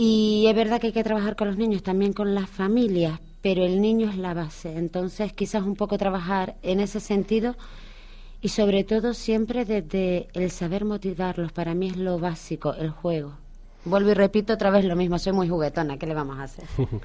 Y 0.00 0.46
es 0.46 0.54
verdad 0.54 0.80
que 0.80 0.86
hay 0.86 0.92
que 0.92 1.02
trabajar 1.02 1.34
con 1.34 1.48
los 1.48 1.56
niños, 1.56 1.82
también 1.82 2.12
con 2.12 2.32
las 2.32 2.48
familias, 2.48 3.18
pero 3.42 3.64
el 3.64 3.80
niño 3.80 4.08
es 4.08 4.16
la 4.16 4.32
base. 4.32 4.78
Entonces, 4.78 5.32
quizás 5.32 5.64
un 5.64 5.74
poco 5.74 5.98
trabajar 5.98 6.54
en 6.62 6.78
ese 6.78 7.00
sentido 7.00 7.56
y 8.40 8.50
sobre 8.50 8.84
todo 8.84 9.12
siempre 9.12 9.64
desde 9.64 10.28
el 10.34 10.52
saber 10.52 10.84
motivarlos. 10.84 11.50
Para 11.50 11.74
mí 11.74 11.88
es 11.88 11.96
lo 11.96 12.20
básico, 12.20 12.74
el 12.74 12.90
juego. 12.90 13.32
Vuelvo 13.84 14.10
y 14.10 14.14
repito 14.14 14.52
otra 14.52 14.70
vez 14.70 14.84
lo 14.84 14.94
mismo, 14.94 15.18
soy 15.18 15.32
muy 15.32 15.48
juguetona, 15.48 15.98
¿qué 15.98 16.06
le 16.06 16.14
vamos 16.14 16.38
a 16.38 16.44
hacer? 16.44 16.64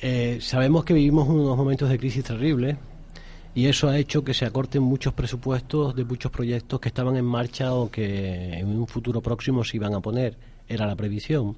Eh, 0.00 0.38
sabemos 0.40 0.84
que 0.84 0.92
vivimos 0.92 1.26
unos 1.28 1.56
momentos 1.56 1.88
de 1.88 1.98
crisis 1.98 2.24
terribles 2.24 2.76
y 3.54 3.66
eso 3.68 3.88
ha 3.88 3.96
hecho 3.96 4.22
que 4.22 4.34
se 4.34 4.44
acorten 4.44 4.82
muchos 4.82 5.14
presupuestos 5.14 5.94
de 5.94 6.04
muchos 6.04 6.30
proyectos 6.30 6.80
que 6.80 6.88
estaban 6.88 7.16
en 7.16 7.24
marcha 7.24 7.72
o 7.72 7.90
que 7.90 8.54
en 8.54 8.66
un 8.66 8.86
futuro 8.86 9.22
próximo 9.22 9.64
se 9.64 9.76
iban 9.76 9.94
a 9.94 10.00
poner, 10.00 10.36
era 10.68 10.86
la 10.86 10.96
previsión 10.96 11.56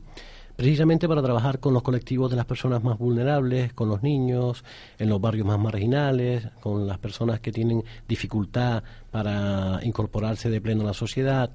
precisamente 0.56 1.06
para 1.06 1.22
trabajar 1.22 1.60
con 1.60 1.75
los 1.75 1.82
colectivos 1.82 2.30
de 2.30 2.36
las 2.36 2.46
personas 2.46 2.82
más 2.82 2.98
vulnerables, 2.98 3.72
con 3.75 3.88
los 3.88 4.02
niños, 4.02 4.64
en 4.98 5.10
los 5.10 5.20
barrios 5.20 5.46
más 5.46 5.58
marginales, 5.58 6.48
con 6.60 6.86
las 6.86 6.98
personas 6.98 7.40
que 7.40 7.52
tienen 7.52 7.84
dificultad 8.08 8.82
para 9.10 9.80
incorporarse 9.82 10.48
de 10.50 10.60
pleno 10.60 10.82
a 10.82 10.86
la 10.86 10.94
sociedad. 10.94 11.50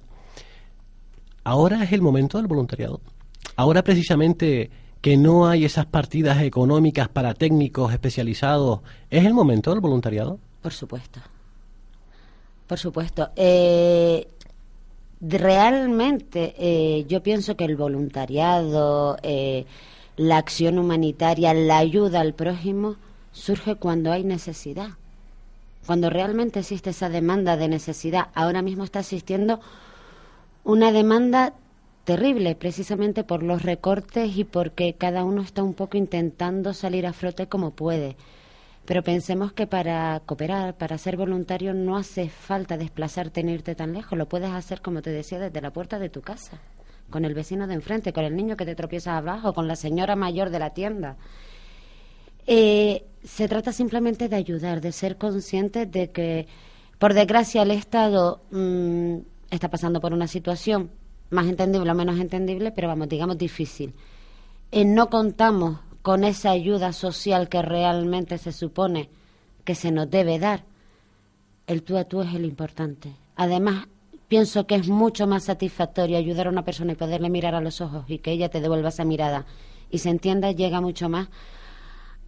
Ahora 1.43 1.83
es 1.83 1.91
el 1.91 2.01
momento 2.01 2.37
del 2.37 2.47
voluntariado. 2.47 3.01
Ahora 3.55 3.83
precisamente 3.83 4.69
que 5.01 5.17
no 5.17 5.47
hay 5.47 5.65
esas 5.65 5.87
partidas 5.87 6.41
económicas 6.43 7.09
para 7.09 7.33
técnicos 7.33 7.91
especializados, 7.91 8.81
¿es 9.09 9.25
el 9.25 9.33
momento 9.33 9.71
del 9.71 9.79
voluntariado? 9.79 10.39
Por 10.61 10.73
supuesto. 10.73 11.19
Por 12.67 12.77
supuesto. 12.77 13.31
Eh, 13.35 14.27
realmente 15.21 16.55
eh, 16.57 17.05
yo 17.07 17.21
pienso 17.21 17.55
que 17.55 17.65
el 17.65 17.75
voluntariado, 17.75 19.17
eh, 19.23 19.65
la 20.17 20.37
acción 20.37 20.79
humanitaria, 20.79 21.53
la 21.53 21.77
ayuda 21.77 22.21
al 22.21 22.33
prójimo 22.33 22.95
surge 23.31 23.75
cuando 23.75 24.11
hay 24.11 24.23
necesidad. 24.23 24.89
Cuando 25.85 26.09
realmente 26.09 26.59
existe 26.59 26.91
esa 26.91 27.09
demanda 27.09 27.57
de 27.57 27.67
necesidad. 27.67 28.27
Ahora 28.33 28.61
mismo 28.61 28.83
está 28.83 28.99
existiendo 28.99 29.59
una 30.63 30.91
demanda 30.91 31.53
terrible 32.03 32.55
precisamente 32.55 33.23
por 33.23 33.43
los 33.43 33.63
recortes 33.63 34.37
y 34.37 34.43
porque 34.43 34.93
cada 34.93 35.23
uno 35.23 35.41
está 35.41 35.63
un 35.63 35.73
poco 35.73 35.97
intentando 35.97 36.73
salir 36.73 37.05
a 37.07 37.13
flote 37.13 37.47
como 37.47 37.71
puede. 37.71 38.15
Pero 38.85 39.03
pensemos 39.03 39.53
que 39.53 39.67
para 39.67 40.21
cooperar, 40.25 40.75
para 40.77 40.97
ser 40.97 41.15
voluntario, 41.15 41.73
no 41.73 41.97
hace 41.97 42.29
falta 42.29 42.77
desplazarte 42.77 43.43
ni 43.43 43.53
irte 43.53 43.75
tan 43.75 43.93
lejos. 43.93 44.17
Lo 44.17 44.27
puedes 44.27 44.49
hacer, 44.49 44.81
como 44.81 45.01
te 45.01 45.11
decía, 45.11 45.39
desde 45.39 45.61
la 45.61 45.71
puerta 45.71 45.99
de 45.99 46.09
tu 46.09 46.21
casa, 46.21 46.59
con 47.09 47.23
el 47.23 47.35
vecino 47.35 47.67
de 47.67 47.75
enfrente, 47.75 48.11
con 48.11 48.25
el 48.25 48.35
niño 48.35 48.57
que 48.57 48.65
te 48.65 48.75
tropieza 48.75 49.17
abajo, 49.17 49.53
con 49.53 49.67
la 49.67 49.75
señora 49.75 50.15
mayor 50.15 50.49
de 50.49 50.59
la 50.59 50.71
tienda. 50.71 51.17
Eh, 52.47 53.05
se 53.23 53.47
trata 53.47 53.71
simplemente 53.71 54.27
de 54.27 54.35
ayudar, 54.35 54.81
de 54.81 54.91
ser 54.91 55.17
conscientes 55.17 55.89
de 55.91 56.09
que, 56.09 56.47
por 56.97 57.13
desgracia, 57.13 57.61
el 57.61 57.71
Estado 57.71 58.41
mm, 58.49 59.17
está 59.51 59.69
pasando 59.69 60.01
por 60.01 60.11
una 60.11 60.27
situación 60.27 60.89
más 61.29 61.47
entendible 61.47 61.91
o 61.91 61.95
menos 61.95 62.19
entendible, 62.19 62.71
pero 62.71 62.87
vamos, 62.87 63.09
digamos 63.09 63.37
difícil. 63.37 63.93
Eh, 64.71 64.85
no 64.85 65.09
contamos 65.09 65.79
con 66.01 66.23
esa 66.23 66.51
ayuda 66.51 66.93
social 66.93 67.49
que 67.49 67.61
realmente 67.61 68.37
se 68.37 68.51
supone 68.51 69.09
que 69.63 69.75
se 69.75 69.91
nos 69.91 70.09
debe 70.09 70.39
dar, 70.39 70.63
el 71.67 71.83
tú 71.83 71.97
a 71.97 72.05
tú 72.05 72.21
es 72.21 72.33
el 72.33 72.45
importante. 72.45 73.13
Además, 73.35 73.87
pienso 74.27 74.65
que 74.65 74.75
es 74.75 74.87
mucho 74.87 75.27
más 75.27 75.43
satisfactorio 75.43 76.17
ayudar 76.17 76.47
a 76.47 76.51
una 76.51 76.65
persona 76.65 76.93
y 76.93 76.95
poderle 76.95 77.29
mirar 77.29 77.53
a 77.55 77.61
los 77.61 77.81
ojos 77.81 78.05
y 78.07 78.19
que 78.19 78.31
ella 78.31 78.49
te 78.49 78.61
devuelva 78.61 78.89
esa 78.89 79.05
mirada 79.05 79.45
y 79.89 79.99
se 79.99 80.09
entienda, 80.09 80.51
llega 80.51 80.81
mucho 80.81 81.09
más 81.09 81.27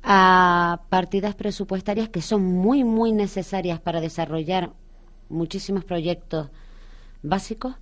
a 0.03 0.81
partidas 0.89 1.33
presupuestarias 1.33 2.09
que 2.09 2.21
son 2.21 2.43
muy, 2.43 2.83
muy 2.83 3.13
necesarias 3.13 3.79
para 3.79 4.01
desarrollar 4.01 4.71
muchísimos 5.29 5.85
proyectos 5.85 6.49
básicos, 7.21 7.75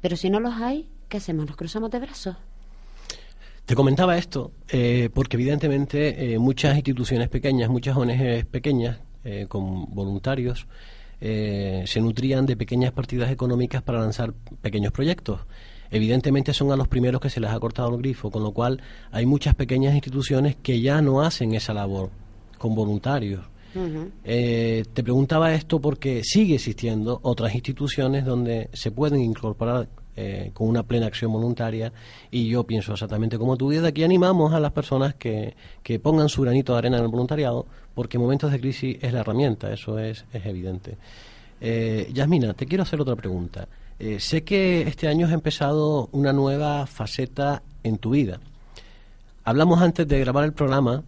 pero 0.00 0.16
si 0.16 0.30
no 0.30 0.40
los 0.40 0.54
hay, 0.54 0.88
¿qué 1.08 1.18
hacemos? 1.18 1.46
¿Nos 1.46 1.56
cruzamos 1.56 1.90
de 1.90 2.00
brazos? 2.00 2.36
Te 3.72 3.76
comentaba 3.76 4.18
esto 4.18 4.52
eh, 4.68 5.08
porque 5.14 5.38
evidentemente 5.38 6.34
eh, 6.34 6.38
muchas 6.38 6.76
instituciones 6.76 7.30
pequeñas, 7.30 7.70
muchas 7.70 7.96
ONGs 7.96 8.44
pequeñas 8.44 8.98
eh, 9.24 9.46
con 9.48 9.86
voluntarios 9.94 10.66
se 11.18 12.00
nutrían 12.02 12.44
de 12.44 12.54
pequeñas 12.54 12.92
partidas 12.92 13.30
económicas 13.30 13.80
para 13.80 14.00
lanzar 14.00 14.34
pequeños 14.60 14.92
proyectos. 14.92 15.40
Evidentemente 15.90 16.52
son 16.52 16.70
a 16.70 16.76
los 16.76 16.86
primeros 16.86 17.18
que 17.22 17.30
se 17.30 17.40
les 17.40 17.50
ha 17.50 17.58
cortado 17.58 17.94
el 17.94 17.96
grifo, 17.96 18.30
con 18.30 18.42
lo 18.42 18.52
cual 18.52 18.82
hay 19.10 19.24
muchas 19.24 19.54
pequeñas 19.54 19.94
instituciones 19.94 20.54
que 20.62 20.82
ya 20.82 21.00
no 21.00 21.22
hacen 21.22 21.54
esa 21.54 21.72
labor 21.72 22.10
con 22.58 22.74
voluntarios. 22.74 23.40
te 23.72 25.02
preguntaba 25.02 25.54
esto 25.54 25.80
porque 25.80 26.22
sigue 26.24 26.56
existiendo 26.56 27.20
otras 27.22 27.54
instituciones 27.54 28.26
donde 28.26 28.68
se 28.74 28.90
pueden 28.90 29.22
incorporar 29.22 29.88
eh, 30.14 30.50
con 30.52 30.68
una 30.68 30.82
plena 30.82 31.06
acción 31.06 31.32
voluntaria 31.32 31.90
y 32.30 32.46
yo 32.46 32.64
pienso 32.64 32.92
exactamente 32.92 33.38
como 33.38 33.56
tú 33.56 33.72
y 33.72 33.76
desde 33.76 33.88
aquí 33.88 34.04
animamos 34.04 34.52
a 34.52 34.60
las 34.60 34.72
personas 34.72 35.14
que, 35.14 35.54
que 35.82 35.98
pongan 35.98 36.28
su 36.28 36.42
granito 36.42 36.72
de 36.72 36.78
arena 36.78 36.98
en 36.98 37.04
el 37.04 37.08
voluntariado 37.08 37.64
porque 37.94 38.18
en 38.18 38.22
momentos 38.22 38.52
de 38.52 38.60
crisis 38.60 38.98
es 39.00 39.12
la 39.12 39.20
herramienta, 39.20 39.72
eso 39.72 39.98
es, 39.98 40.26
es 40.32 40.44
evidente. 40.44 40.98
Eh, 41.60 42.10
Yasmina, 42.12 42.52
te 42.52 42.66
quiero 42.66 42.82
hacer 42.82 43.00
otra 43.00 43.16
pregunta. 43.16 43.66
Eh, 43.98 44.20
sé 44.20 44.44
que 44.44 44.82
este 44.82 45.08
año 45.08 45.26
has 45.26 45.32
empezado 45.32 46.10
una 46.12 46.32
nueva 46.32 46.86
faceta 46.86 47.62
en 47.82 47.96
tu 47.96 48.10
vida. 48.10 48.38
Hablamos 49.44 49.80
antes 49.80 50.06
de 50.06 50.20
grabar 50.20 50.44
el 50.44 50.52
programa 50.52 51.02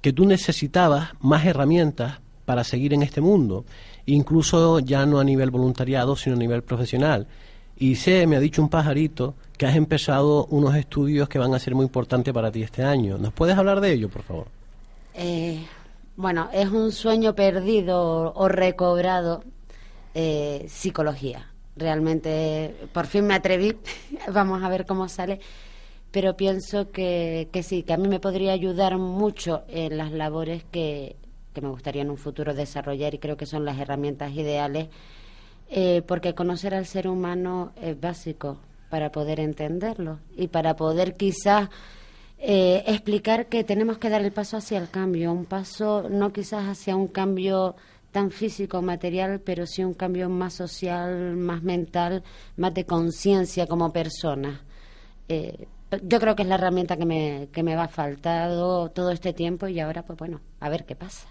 que 0.00 0.12
tú 0.12 0.26
necesitabas 0.26 1.10
más 1.20 1.46
herramientas 1.46 2.18
para 2.44 2.64
seguir 2.64 2.94
en 2.94 3.04
este 3.04 3.20
mundo 3.20 3.64
incluso 4.06 4.78
ya 4.80 5.06
no 5.06 5.18
a 5.20 5.24
nivel 5.24 5.50
voluntariado, 5.50 6.16
sino 6.16 6.36
a 6.36 6.38
nivel 6.38 6.62
profesional. 6.62 7.26
Y 7.76 7.96
sé, 7.96 8.26
me 8.26 8.36
ha 8.36 8.40
dicho 8.40 8.60
un 8.60 8.68
pajarito, 8.68 9.34
que 9.56 9.66
has 9.66 9.76
empezado 9.76 10.46
unos 10.46 10.74
estudios 10.74 11.28
que 11.28 11.38
van 11.38 11.54
a 11.54 11.58
ser 11.58 11.74
muy 11.74 11.84
importantes 11.84 12.32
para 12.32 12.50
ti 12.50 12.62
este 12.62 12.82
año. 12.82 13.18
¿Nos 13.18 13.32
puedes 13.32 13.56
hablar 13.56 13.80
de 13.80 13.92
ello, 13.92 14.08
por 14.08 14.22
favor? 14.22 14.46
Eh, 15.14 15.64
bueno, 16.16 16.48
es 16.52 16.68
un 16.70 16.92
sueño 16.92 17.34
perdido 17.34 18.32
o 18.34 18.48
recobrado, 18.48 19.42
eh, 20.14 20.66
psicología. 20.68 21.46
Realmente, 21.76 22.74
por 22.92 23.06
fin 23.06 23.26
me 23.26 23.34
atreví, 23.34 23.76
vamos 24.32 24.62
a 24.62 24.68
ver 24.68 24.86
cómo 24.86 25.08
sale, 25.08 25.40
pero 26.10 26.36
pienso 26.36 26.90
que, 26.90 27.48
que 27.52 27.62
sí, 27.62 27.82
que 27.82 27.92
a 27.92 27.96
mí 27.96 28.08
me 28.08 28.20
podría 28.20 28.52
ayudar 28.52 28.98
mucho 28.98 29.62
en 29.68 29.96
las 29.96 30.12
labores 30.12 30.64
que, 30.70 31.16
que 31.52 31.60
me 31.60 31.68
gustaría 31.68 32.02
en 32.02 32.10
un 32.10 32.16
futuro 32.16 32.54
desarrollar 32.54 33.14
y 33.14 33.18
creo 33.18 33.36
que 33.36 33.46
son 33.46 33.64
las 33.64 33.78
herramientas 33.78 34.32
ideales, 34.32 34.88
eh, 35.68 36.02
porque 36.06 36.34
conocer 36.34 36.74
al 36.74 36.86
ser 36.86 37.08
humano 37.08 37.72
es 37.80 38.00
básico 38.00 38.58
para 38.88 39.12
poder 39.12 39.40
entenderlo 39.40 40.18
y 40.36 40.48
para 40.48 40.76
poder 40.76 41.16
quizás 41.16 41.68
eh, 42.38 42.82
explicar 42.86 43.46
que 43.46 43.64
tenemos 43.64 43.98
que 43.98 44.10
dar 44.10 44.22
el 44.22 44.32
paso 44.32 44.56
hacia 44.56 44.78
el 44.78 44.90
cambio, 44.90 45.32
un 45.32 45.44
paso 45.44 46.08
no 46.08 46.32
quizás 46.32 46.66
hacia 46.68 46.96
un 46.96 47.06
cambio 47.06 47.76
tan 48.12 48.30
físico, 48.30 48.82
material, 48.82 49.40
pero 49.40 49.66
sí 49.66 49.84
un 49.84 49.94
cambio 49.94 50.28
más 50.28 50.54
social, 50.54 51.36
más 51.36 51.62
mental, 51.62 52.24
más 52.56 52.74
de 52.74 52.84
conciencia 52.84 53.66
como 53.66 53.92
persona. 53.92 54.62
Eh, 55.28 55.66
yo 56.02 56.20
creo 56.20 56.34
que 56.34 56.42
es 56.42 56.48
la 56.48 56.54
herramienta 56.56 56.96
que 56.96 57.04
me, 57.04 57.48
que 57.52 57.62
me 57.62 57.76
va 57.76 57.88
faltado 57.88 58.90
todo 58.90 59.10
este 59.10 59.32
tiempo 59.32 59.68
y 59.68 59.80
ahora, 59.80 60.02
pues 60.02 60.18
bueno, 60.18 60.40
a 60.60 60.68
ver 60.68 60.84
qué 60.84 60.96
pasa. 60.96 61.28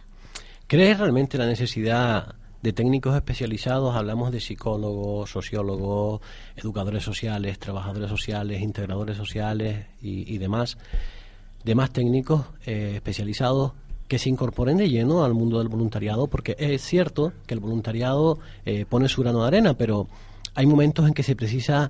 ¿Crees 0.70 1.00
realmente 1.00 1.40
la 1.40 1.48
necesidad 1.48 2.36
de 2.62 2.74
técnicos 2.74 3.16
especializados? 3.16 3.96
Hablamos 3.96 4.32
de 4.32 4.40
psicólogos, 4.40 5.32
sociólogos, 5.32 6.22
educadores 6.56 7.02
sociales, 7.02 7.58
trabajadores 7.58 8.08
sociales, 8.08 8.62
integradores 8.62 9.18
sociales 9.18 9.88
y, 10.00 10.38
demás, 10.38 10.78
demás 11.64 11.90
técnicos 11.90 12.46
eh, 12.68 12.92
especializados 12.94 13.72
que 14.08 14.20
se 14.20 14.30
incorporen 14.30 14.78
de 14.78 14.92
lleno 14.92 15.26
al 15.26 15.34
mundo 15.34 15.58
del 15.58 15.70
voluntariado, 15.70 16.28
porque 16.28 16.56
es 16.60 16.84
cierto 16.84 17.34
que 17.48 17.56
el 17.56 17.62
voluntariado 17.62 18.38
eh, 18.64 18.86
pone 18.88 19.10
su 19.10 19.24
grano 19.24 19.42
de 19.42 19.48
arena, 19.48 19.74
pero 19.74 20.08
hay 20.54 20.68
momentos 20.68 21.08
en 21.08 21.16
que 21.16 21.24
se 21.24 21.36
precisa 21.36 21.90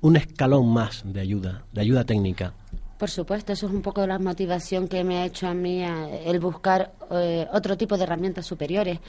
un 0.00 0.16
escalón 0.16 0.72
más 0.72 1.02
de 1.04 1.20
ayuda, 1.20 1.64
de 1.70 1.82
ayuda 1.82 2.04
técnica. 2.04 2.54
Por 2.98 3.10
supuesto, 3.10 3.52
eso 3.52 3.66
es 3.66 3.72
un 3.72 3.82
poco 3.82 4.06
la 4.06 4.18
motivación 4.18 4.88
que 4.88 5.04
me 5.04 5.18
ha 5.18 5.26
hecho 5.26 5.46
a 5.46 5.52
mí 5.52 5.82
el 5.82 6.40
buscar 6.40 6.92
eh, 7.10 7.46
otro 7.52 7.76
tipo 7.76 7.98
de 7.98 8.04
herramientas 8.04 8.46
superiores. 8.46 9.00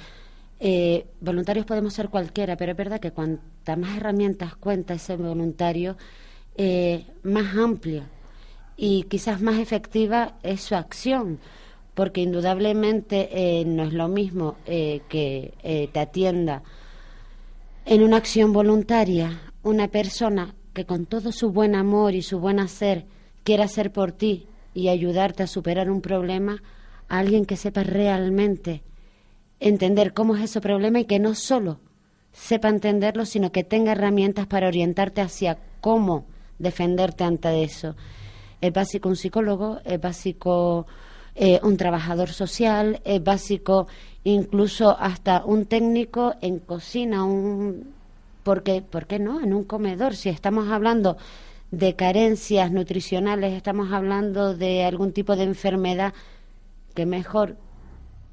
Eh, 0.59 1.05
voluntarios 1.21 1.65
podemos 1.65 1.93
ser 1.93 2.09
cualquiera, 2.09 2.57
pero 2.57 2.73
es 2.73 2.77
verdad 2.77 2.99
que 2.99 3.11
cuantas 3.11 3.77
más 3.77 3.95
herramientas 3.95 4.55
cuenta 4.57 4.95
ese 4.95 5.15
voluntario, 5.15 5.95
eh, 6.55 7.05
más 7.23 7.55
amplia 7.55 8.03
y 8.75 9.03
quizás 9.03 9.41
más 9.41 9.57
efectiva 9.57 10.35
es 10.43 10.61
su 10.61 10.75
acción, 10.75 11.39
porque 11.93 12.21
indudablemente 12.21 13.63
no 13.65 13.83
es 13.83 13.93
lo 13.93 14.07
mismo 14.07 14.57
que 14.65 15.89
te 15.91 15.99
atienda 15.99 16.61
en 17.85 18.03
una 18.03 18.17
acción 18.17 18.53
voluntaria 18.53 19.39
una 19.63 19.87
persona 19.87 20.53
que 20.73 20.85
con 20.85 21.05
todo 21.05 21.31
su 21.31 21.51
buen 21.51 21.73
amor 21.73 22.13
y 22.13 22.21
su 22.21 22.39
buen 22.39 22.59
hacer 22.59 23.05
quiera 23.47 23.63
hacer 23.63 23.93
por 23.93 24.11
ti 24.11 24.45
y 24.73 24.89
ayudarte 24.89 25.41
a 25.41 25.47
superar 25.47 25.89
un 25.89 26.01
problema, 26.01 26.61
a 27.07 27.19
alguien 27.19 27.45
que 27.45 27.55
sepa 27.55 27.81
realmente 27.81 28.83
entender 29.61 30.13
cómo 30.13 30.35
es 30.35 30.43
ese 30.43 30.59
problema 30.59 30.99
y 30.99 31.05
que 31.05 31.17
no 31.17 31.33
solo 31.33 31.79
sepa 32.33 32.67
entenderlo, 32.67 33.25
sino 33.25 33.53
que 33.53 33.63
tenga 33.63 33.93
herramientas 33.93 34.47
para 34.47 34.67
orientarte 34.67 35.21
hacia 35.21 35.59
cómo 35.79 36.25
defenderte 36.59 37.23
ante 37.23 37.63
eso. 37.63 37.95
Es 38.59 38.73
básico 38.73 39.07
un 39.07 39.15
psicólogo, 39.15 39.79
es 39.85 40.01
básico 40.01 40.85
eh, 41.33 41.61
un 41.63 41.77
trabajador 41.77 42.31
social, 42.31 42.99
es 43.05 43.23
básico 43.23 43.87
incluso 44.25 44.97
hasta 44.99 45.45
un 45.45 45.67
técnico 45.67 46.35
en 46.41 46.59
cocina, 46.59 47.23
un 47.23 47.93
porque, 48.43 48.81
¿por 48.81 49.07
qué 49.07 49.19
no? 49.19 49.39
En 49.39 49.53
un 49.53 49.63
comedor, 49.63 50.17
si 50.17 50.27
estamos 50.27 50.69
hablando 50.69 51.15
de 51.71 51.95
carencias 51.95 52.71
nutricionales, 52.71 53.53
estamos 53.53 53.91
hablando 53.91 54.55
de 54.55 54.85
algún 54.85 55.11
tipo 55.11 55.35
de 55.35 55.43
enfermedad, 55.43 56.13
que 56.93 57.05
mejor 57.05 57.57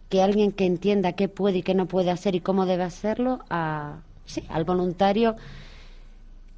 que 0.08 0.22
alguien 0.22 0.52
que 0.52 0.66
entienda 0.66 1.12
qué 1.12 1.28
puede 1.28 1.58
y 1.58 1.62
qué 1.62 1.74
no 1.74 1.86
puede 1.86 2.10
hacer 2.10 2.34
y 2.34 2.40
cómo 2.40 2.66
debe 2.66 2.84
hacerlo, 2.84 3.40
a, 3.50 4.00
sí, 4.24 4.44
al 4.48 4.64
voluntario 4.64 5.36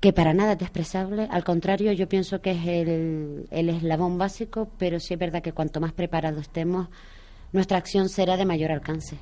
que 0.00 0.12
para 0.12 0.34
nada 0.34 0.52
es 0.52 0.58
despreciable, 0.58 1.26
al 1.30 1.42
contrario, 1.42 1.90
yo 1.92 2.08
pienso 2.08 2.40
que 2.40 2.50
es 2.50 2.66
el, 2.66 3.46
el 3.50 3.68
eslabón 3.70 4.18
básico, 4.18 4.68
pero 4.78 5.00
sí 5.00 5.14
es 5.14 5.18
verdad 5.18 5.42
que 5.42 5.52
cuanto 5.52 5.80
más 5.80 5.92
preparados 5.92 6.42
estemos, 6.42 6.88
nuestra 7.52 7.78
acción 7.78 8.08
será 8.08 8.36
de 8.36 8.44
mayor 8.44 8.72
alcance. 8.72 9.16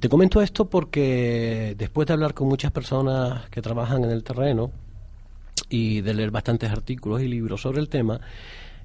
Te 0.00 0.08
comento 0.08 0.42
esto 0.42 0.64
porque 0.64 1.76
después 1.78 2.08
de 2.08 2.14
hablar 2.14 2.34
con 2.34 2.48
muchas 2.48 2.72
personas 2.72 3.48
que 3.48 3.62
trabajan 3.62 4.02
en 4.02 4.10
el 4.10 4.24
terreno 4.24 4.72
y 5.70 6.02
de 6.02 6.12
leer 6.12 6.30
bastantes 6.30 6.70
artículos 6.70 7.22
y 7.22 7.28
libros 7.28 7.62
sobre 7.62 7.80
el 7.80 7.88
tema, 7.88 8.20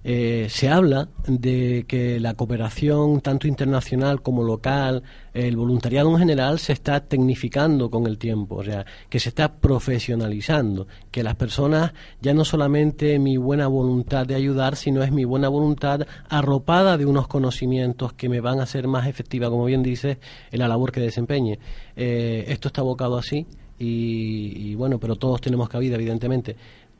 eh, 0.07 0.45
se 0.51 0.69
habla 0.69 1.09
de 1.27 1.85
que 1.87 2.19
la 2.19 2.35
cooperación 2.35 3.21
tanto 3.21 3.47
internacional 3.47 4.21
como 4.21 4.43
local, 4.43 5.01
el 5.33 5.57
voluntariado 5.57 6.11
en 6.11 6.19
general 6.19 6.59
se 6.59 6.73
está 6.73 6.99
tecnificando 6.99 7.89
con 7.89 8.05
el 8.05 8.19
tiempo, 8.19 8.57
o 8.57 8.63
sea, 8.63 8.85
que 9.09 9.19
se 9.19 9.29
está 9.29 9.55
profesionalizando, 9.55 10.85
que 11.09 11.23
las 11.23 11.33
personas 11.33 11.93
ya 12.21 12.35
no 12.35 12.45
solamente 12.45 13.17
mi 13.17 13.37
buena 13.37 13.65
voluntad 13.65 14.27
de 14.27 14.35
ayudar, 14.35 14.75
sino 14.75 15.01
es 15.01 15.11
mi 15.11 15.25
buena 15.25 15.49
voluntad 15.49 16.01
arropada 16.29 16.99
de 16.99 17.07
unos 17.07 17.27
conocimientos 17.27 18.13
que 18.13 18.29
me 18.29 18.41
van 18.41 18.59
a 18.59 18.63
hacer 18.63 18.87
más 18.87 19.07
efectiva, 19.07 19.49
como 19.49 19.65
bien 19.65 19.81
dices, 19.81 20.19
en 20.51 20.59
la 20.59 20.67
labor 20.67 20.91
que 20.91 21.01
desempeñe. 21.01 21.57
Eh, 21.95 22.45
esto 22.49 22.67
está 22.67 22.81
abocado 22.81 23.17
así 23.17 23.47
y, 23.79 24.71
y 24.71 24.75
bueno, 24.75 24.99
pero 24.99 25.15
todos 25.15 25.41
tenemos 25.41 25.69
cabida, 25.69 25.95
evidentemente. 25.95 26.55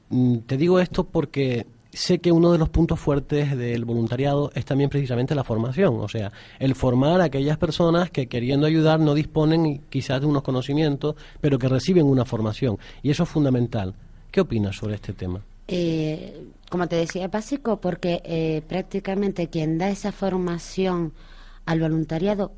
Mm, 0.09 0.39
te 0.39 0.57
digo 0.57 0.79
esto 0.79 1.03
porque 1.03 1.65
sé 1.95 2.19
que 2.19 2.31
uno 2.31 2.51
de 2.51 2.57
los 2.57 2.69
puntos 2.69 2.99
fuertes 2.99 3.57
del 3.57 3.85
voluntariado 3.85 4.51
es 4.53 4.65
también 4.65 4.89
precisamente 4.89 5.33
la 5.33 5.43
formación, 5.43 5.95
o 5.99 6.07
sea, 6.07 6.31
el 6.59 6.75
formar 6.75 7.21
a 7.21 7.25
aquellas 7.25 7.57
personas 7.57 8.11
que 8.11 8.27
queriendo 8.27 8.67
ayudar 8.67 8.99
no 8.99 9.13
disponen 9.13 9.81
quizás 9.89 10.21
de 10.21 10.27
unos 10.27 10.43
conocimientos, 10.43 11.15
pero 11.41 11.57
que 11.57 11.69
reciben 11.69 12.05
una 12.05 12.25
formación. 12.25 12.77
Y 13.01 13.11
eso 13.11 13.23
es 13.23 13.29
fundamental. 13.29 13.93
¿Qué 14.29 14.41
opinas 14.41 14.75
sobre 14.75 14.95
este 14.95 15.13
tema? 15.13 15.41
Eh, 15.67 16.47
como 16.69 16.87
te 16.87 16.97
decía, 16.97 17.25
es 17.25 17.31
básico 17.31 17.79
porque 17.79 18.21
eh, 18.25 18.61
prácticamente 18.67 19.47
quien 19.47 19.77
da 19.77 19.89
esa 19.89 20.11
formación 20.11 21.13
al 21.65 21.79
voluntariado, 21.79 22.51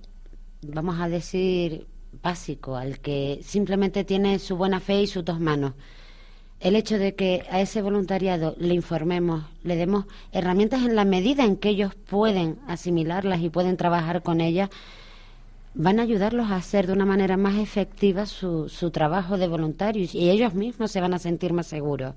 vamos 0.64 1.00
a 1.00 1.08
decir 1.08 1.86
básico, 2.30 2.76
al 2.76 3.00
que 3.00 3.40
simplemente 3.44 4.04
tiene 4.04 4.40
su 4.40 4.58
buena 4.58 4.80
fe 4.80 5.02
y 5.02 5.08
sus 5.08 5.24
dos 5.24 5.40
manos 5.40 5.74
el 6.60 6.76
hecho 6.76 6.98
de 6.98 7.14
que 7.14 7.46
a 7.52 7.62
ese 7.62 7.82
voluntariado 7.82 8.56
le 8.58 8.74
informemos, 8.74 9.44
le 9.64 9.76
demos 9.76 10.06
herramientas 10.32 10.84
en 10.84 10.96
la 10.96 11.06
medida 11.06 11.44
en 11.44 11.58
que 11.58 11.70
ellos 11.70 11.94
pueden 11.96 12.58
asimilarlas 12.68 13.42
y 13.42 13.50
pueden 13.50 13.78
trabajar 13.78 14.24
con 14.24 14.42
ellas, 14.42 14.70
van 15.76 16.00
a 16.00 16.04
ayudarlos 16.04 16.50
a 16.50 16.56
hacer 16.56 16.88
de 16.88 16.94
una 16.94 17.06
manera 17.06 17.38
más 17.38 17.58
efectiva 17.60 18.26
su, 18.26 18.70
su 18.70 18.90
trabajo 18.90 19.38
de 19.38 19.48
voluntarios 19.48 20.16
y 20.16 20.32
ellos 20.32 20.56
mismos 20.56 20.92
se 20.92 21.02
van 21.02 21.14
a 21.14 21.20
sentir 21.20 21.54
más 21.54 21.68
seguros. 21.68 22.16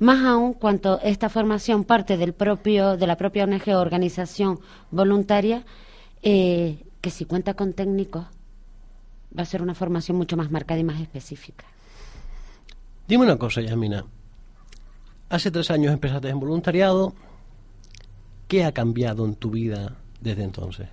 Más 0.00 0.24
aún 0.24 0.54
cuanto 0.54 0.98
esta 1.00 1.28
formación 1.28 1.84
parte 1.84 2.16
del 2.16 2.32
propio, 2.32 2.96
de 2.96 3.06
la 3.06 3.16
propia 3.16 3.44
ONG 3.44 3.76
organización 3.76 4.58
voluntaria, 4.90 5.64
eh, 6.24 6.78
que 7.00 7.10
si 7.10 7.24
cuenta 7.24 7.54
con 7.54 7.72
técnicos, 7.72 8.26
va 9.36 9.42
a 9.42 9.46
ser 9.46 9.62
una 9.62 9.74
formación 9.74 10.16
mucho 10.16 10.36
más 10.36 10.50
marcada 10.50 10.80
y 10.80 10.84
más 10.84 11.00
específica. 11.00 11.64
Dime 13.08 13.24
una 13.24 13.36
cosa, 13.36 13.60
Yasmina. 13.60 14.04
Hace 15.28 15.50
tres 15.50 15.70
años 15.70 15.92
empezaste 15.92 16.28
en 16.28 16.40
voluntariado. 16.40 17.14
¿Qué 18.48 18.64
ha 18.64 18.72
cambiado 18.72 19.24
en 19.24 19.34
tu 19.34 19.50
vida 19.50 19.96
desde 20.20 20.44
entonces? 20.44 20.88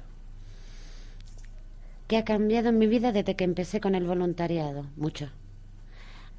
¿Qué 2.08 2.18
ha 2.18 2.24
cambiado 2.24 2.70
en 2.70 2.78
mi 2.78 2.88
vida 2.88 3.12
desde 3.12 3.36
que 3.36 3.44
empecé 3.44 3.80
con 3.80 3.96
el 3.96 4.06
voluntariado? 4.06 4.86
Mucho. 4.96 5.30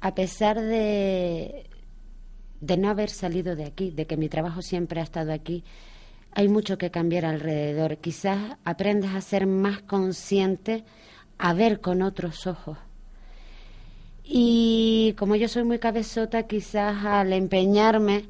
A 0.01 0.15
pesar 0.15 0.59
de, 0.59 1.65
de 2.59 2.77
no 2.77 2.89
haber 2.89 3.09
salido 3.09 3.55
de 3.55 3.65
aquí, 3.65 3.91
de 3.91 4.07
que 4.07 4.17
mi 4.17 4.29
trabajo 4.29 4.61
siempre 4.61 4.99
ha 4.99 5.03
estado 5.03 5.31
aquí, 5.31 5.63
hay 6.33 6.47
mucho 6.47 6.77
que 6.77 6.91
cambiar 6.91 7.25
alrededor. 7.25 7.97
Quizás 7.97 8.57
aprendes 8.63 9.11
a 9.11 9.21
ser 9.21 9.47
más 9.47 9.81
consciente, 9.81 10.83
a 11.41 11.53
ver 11.53 11.81
con 11.81 12.01
otros 12.01 12.47
ojos 12.47 12.77
y 14.33 15.13
como 15.17 15.35
yo 15.35 15.49
soy 15.49 15.65
muy 15.65 15.77
cabezota, 15.77 16.43
quizás 16.43 17.03
al 17.03 17.33
empeñarme 17.33 18.29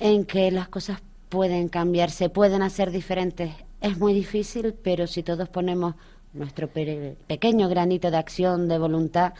en 0.00 0.24
que 0.24 0.50
las 0.50 0.68
cosas 0.68 1.00
pueden 1.28 1.68
cambiar, 1.68 2.10
se 2.10 2.28
pueden 2.28 2.60
hacer 2.60 2.90
diferentes, 2.90 3.52
es 3.80 3.98
muy 3.98 4.14
difícil, 4.14 4.74
pero 4.82 5.06
si 5.06 5.22
todos 5.22 5.48
ponemos 5.48 5.94
nuestro 6.32 6.68
pequeño 6.68 7.68
granito 7.68 8.10
de 8.10 8.16
acción, 8.16 8.66
de 8.66 8.78
voluntad, 8.78 9.34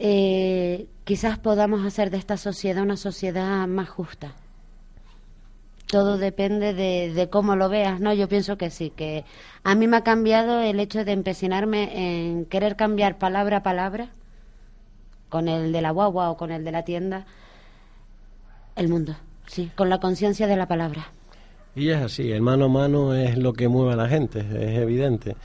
eh, 0.00 0.88
quizás 1.04 1.38
podamos 1.38 1.86
hacer 1.86 2.10
de 2.10 2.16
esta 2.16 2.36
sociedad 2.36 2.82
una 2.82 2.96
sociedad 2.96 3.68
más 3.68 3.88
justa. 3.88 4.34
Todo 5.90 6.18
depende 6.18 6.72
de, 6.72 7.12
de, 7.12 7.28
cómo 7.28 7.56
lo 7.56 7.68
veas, 7.68 8.00
¿no? 8.00 8.14
Yo 8.14 8.28
pienso 8.28 8.56
que 8.56 8.70
sí, 8.70 8.90
que 8.90 9.24
a 9.64 9.74
mí 9.74 9.88
me 9.88 9.96
ha 9.96 10.04
cambiado 10.04 10.60
el 10.60 10.78
hecho 10.78 11.04
de 11.04 11.12
empecinarme 11.12 12.28
en 12.28 12.44
querer 12.44 12.76
cambiar 12.76 13.18
palabra 13.18 13.58
a 13.58 13.62
palabra 13.62 14.10
con 15.30 15.48
el 15.48 15.72
de 15.72 15.80
la 15.80 15.92
guagua 15.92 16.30
o 16.30 16.36
con 16.36 16.50
el 16.50 16.64
de 16.64 16.72
la 16.72 16.84
tienda, 16.84 17.24
el 18.76 18.88
mundo, 18.88 19.16
sí, 19.46 19.70
con 19.74 19.88
la 19.88 19.98
conciencia 19.98 20.46
de 20.46 20.56
la 20.56 20.68
palabra. 20.68 21.10
Y 21.74 21.88
es 21.88 21.98
así, 21.98 22.30
el 22.30 22.42
mano 22.42 22.66
a 22.66 22.68
mano 22.68 23.14
es 23.14 23.38
lo 23.38 23.52
que 23.52 23.68
mueve 23.68 23.94
a 23.94 23.96
la 23.96 24.08
gente, 24.08 24.40
es 24.40 24.78
evidente. 24.78 25.36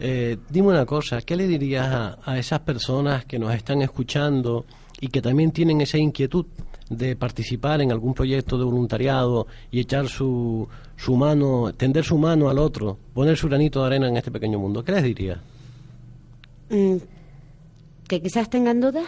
Eh, 0.00 0.38
dime 0.48 0.68
una 0.68 0.86
cosa, 0.86 1.20
¿qué 1.22 1.36
le 1.36 1.46
dirías 1.46 2.16
a, 2.24 2.38
esas 2.38 2.60
personas 2.60 3.24
que 3.26 3.38
nos 3.38 3.54
están 3.54 3.82
escuchando 3.82 4.64
y 5.00 5.08
que 5.08 5.20
también 5.20 5.52
tienen 5.52 5.80
esa 5.80 5.98
inquietud 5.98 6.46
de 6.90 7.16
participar 7.16 7.80
en 7.80 7.92
algún 7.92 8.14
proyecto 8.14 8.58
de 8.58 8.64
voluntariado 8.64 9.46
y 9.70 9.80
echar 9.80 10.08
su, 10.08 10.68
su 10.96 11.16
mano, 11.16 11.72
tender 11.74 12.04
su 12.04 12.18
mano 12.18 12.48
al 12.48 12.58
otro, 12.58 12.98
poner 13.14 13.36
su 13.36 13.48
granito 13.48 13.80
de 13.80 13.86
arena 13.86 14.08
en 14.08 14.16
este 14.16 14.30
pequeño 14.30 14.58
mundo? 14.58 14.84
¿Qué 14.84 14.92
les 14.92 15.04
dirías? 15.04 15.38
Mm, 16.70 16.96
que 18.06 18.22
quizás 18.22 18.50
tengan 18.50 18.80
dudas, 18.80 19.06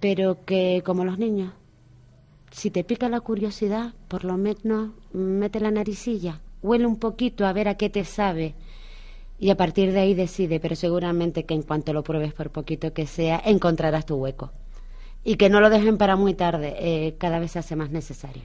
pero 0.00 0.44
que 0.44 0.82
como 0.84 1.04
los 1.04 1.18
niños, 1.18 1.52
si 2.50 2.70
te 2.70 2.84
pica 2.84 3.08
la 3.08 3.20
curiosidad, 3.20 3.94
por 4.08 4.24
lo 4.24 4.36
menos 4.36 4.90
mete 5.12 5.60
la 5.60 5.70
naricilla, 5.70 6.40
huele 6.62 6.86
un 6.86 6.96
poquito 6.96 7.46
a 7.46 7.52
ver 7.52 7.68
a 7.68 7.76
qué 7.76 7.90
te 7.90 8.04
sabe 8.04 8.54
y 9.38 9.50
a 9.50 9.56
partir 9.56 9.92
de 9.92 10.00
ahí 10.00 10.14
decide, 10.14 10.60
pero 10.60 10.76
seguramente 10.76 11.44
que 11.44 11.54
en 11.54 11.62
cuanto 11.62 11.92
lo 11.92 12.04
pruebes 12.04 12.32
por 12.32 12.50
poquito 12.50 12.92
que 12.92 13.06
sea, 13.06 13.42
encontrarás 13.44 14.06
tu 14.06 14.14
hueco. 14.14 14.52
Y 15.24 15.36
que 15.36 15.48
no 15.48 15.60
lo 15.60 15.70
dejen 15.70 15.96
para 15.96 16.16
muy 16.16 16.34
tarde, 16.34 16.74
eh, 16.78 17.14
cada 17.18 17.38
vez 17.38 17.52
se 17.52 17.58
hace 17.58 17.76
más 17.76 17.90
necesario. 17.90 18.42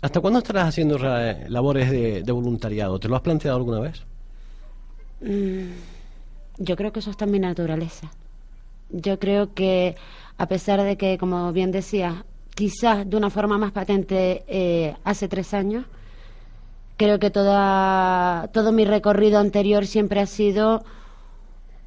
¿Hasta 0.00 0.20
cuándo 0.20 0.38
estarás 0.38 0.68
haciendo 0.68 0.98
labores 0.98 1.90
de, 1.90 2.32
voluntariado? 2.32 2.98
¿Te 3.00 3.08
lo 3.08 3.16
has 3.16 3.22
planteado 3.22 3.56
alguna 3.56 3.80
vez? 3.80 4.02
Mm, 5.20 5.72
yo 6.58 6.76
creo 6.76 6.92
que 6.92 7.00
eso 7.00 7.10
está 7.10 7.24
en 7.24 7.32
mi 7.32 7.40
naturaleza. 7.40 8.12
Yo 8.90 9.18
creo 9.18 9.52
que, 9.54 9.96
a 10.38 10.46
pesar 10.46 10.82
de 10.82 10.96
que, 10.96 11.18
como 11.18 11.52
bien 11.52 11.72
decía, 11.72 12.24
quizás 12.54 13.08
de 13.08 13.16
una 13.16 13.30
forma 13.30 13.58
más 13.58 13.72
patente 13.72 14.44
eh, 14.46 14.94
hace 15.02 15.28
tres 15.28 15.52
años, 15.54 15.86
creo 16.96 17.18
que 17.18 17.30
toda, 17.30 18.48
todo 18.52 18.72
mi 18.72 18.84
recorrido 18.84 19.38
anterior 19.38 19.86
siempre 19.86 20.20
ha 20.20 20.26
sido 20.26 20.84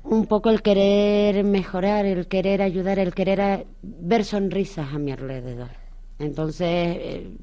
un 0.09 0.25
poco 0.25 0.49
el 0.49 0.63
querer 0.63 1.43
mejorar, 1.43 2.05
el 2.05 2.27
querer 2.27 2.63
ayudar, 2.63 2.97
el 2.97 3.13
querer 3.13 3.67
ver 3.83 4.25
sonrisas 4.25 4.91
a 4.91 4.97
mi 4.97 5.11
alrededor. 5.11 5.69
Entonces, 6.17 6.67
eh, 6.67 7.37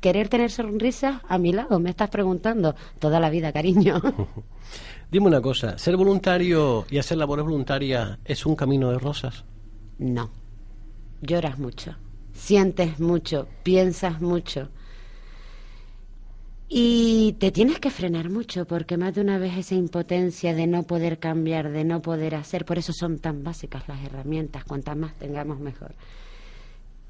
querer 0.00 0.28
tener 0.28 0.52
sonrisas 0.52 1.22
a 1.28 1.38
mi 1.38 1.52
lado, 1.52 1.80
me 1.80 1.90
estás 1.90 2.08
preguntando 2.08 2.76
toda 3.00 3.18
la 3.18 3.30
vida, 3.30 3.52
cariño. 3.52 4.00
Dime 5.10 5.26
una 5.26 5.40
cosa, 5.40 5.76
¿ser 5.76 5.96
voluntario 5.96 6.86
y 6.88 6.98
hacer 6.98 7.18
labores 7.18 7.44
voluntarias 7.44 8.18
es 8.24 8.46
un 8.46 8.54
camino 8.54 8.90
de 8.90 8.98
rosas? 8.98 9.44
No. 9.98 10.30
lloras 11.20 11.58
mucho, 11.58 11.96
sientes 12.32 13.00
mucho, 13.00 13.48
piensas 13.64 14.20
mucho. 14.20 14.68
Y 16.68 17.34
te 17.38 17.52
tienes 17.52 17.78
que 17.78 17.90
frenar 17.90 18.28
mucho 18.28 18.64
porque 18.64 18.96
más 18.96 19.14
de 19.14 19.20
una 19.20 19.38
vez 19.38 19.56
esa 19.56 19.76
impotencia 19.76 20.52
de 20.52 20.66
no 20.66 20.82
poder 20.82 21.18
cambiar, 21.18 21.70
de 21.70 21.84
no 21.84 22.02
poder 22.02 22.34
hacer, 22.34 22.64
por 22.64 22.76
eso 22.76 22.92
son 22.92 23.18
tan 23.18 23.44
básicas 23.44 23.86
las 23.86 24.04
herramientas, 24.04 24.64
cuantas 24.64 24.96
más 24.96 25.14
tengamos 25.14 25.60
mejor, 25.60 25.94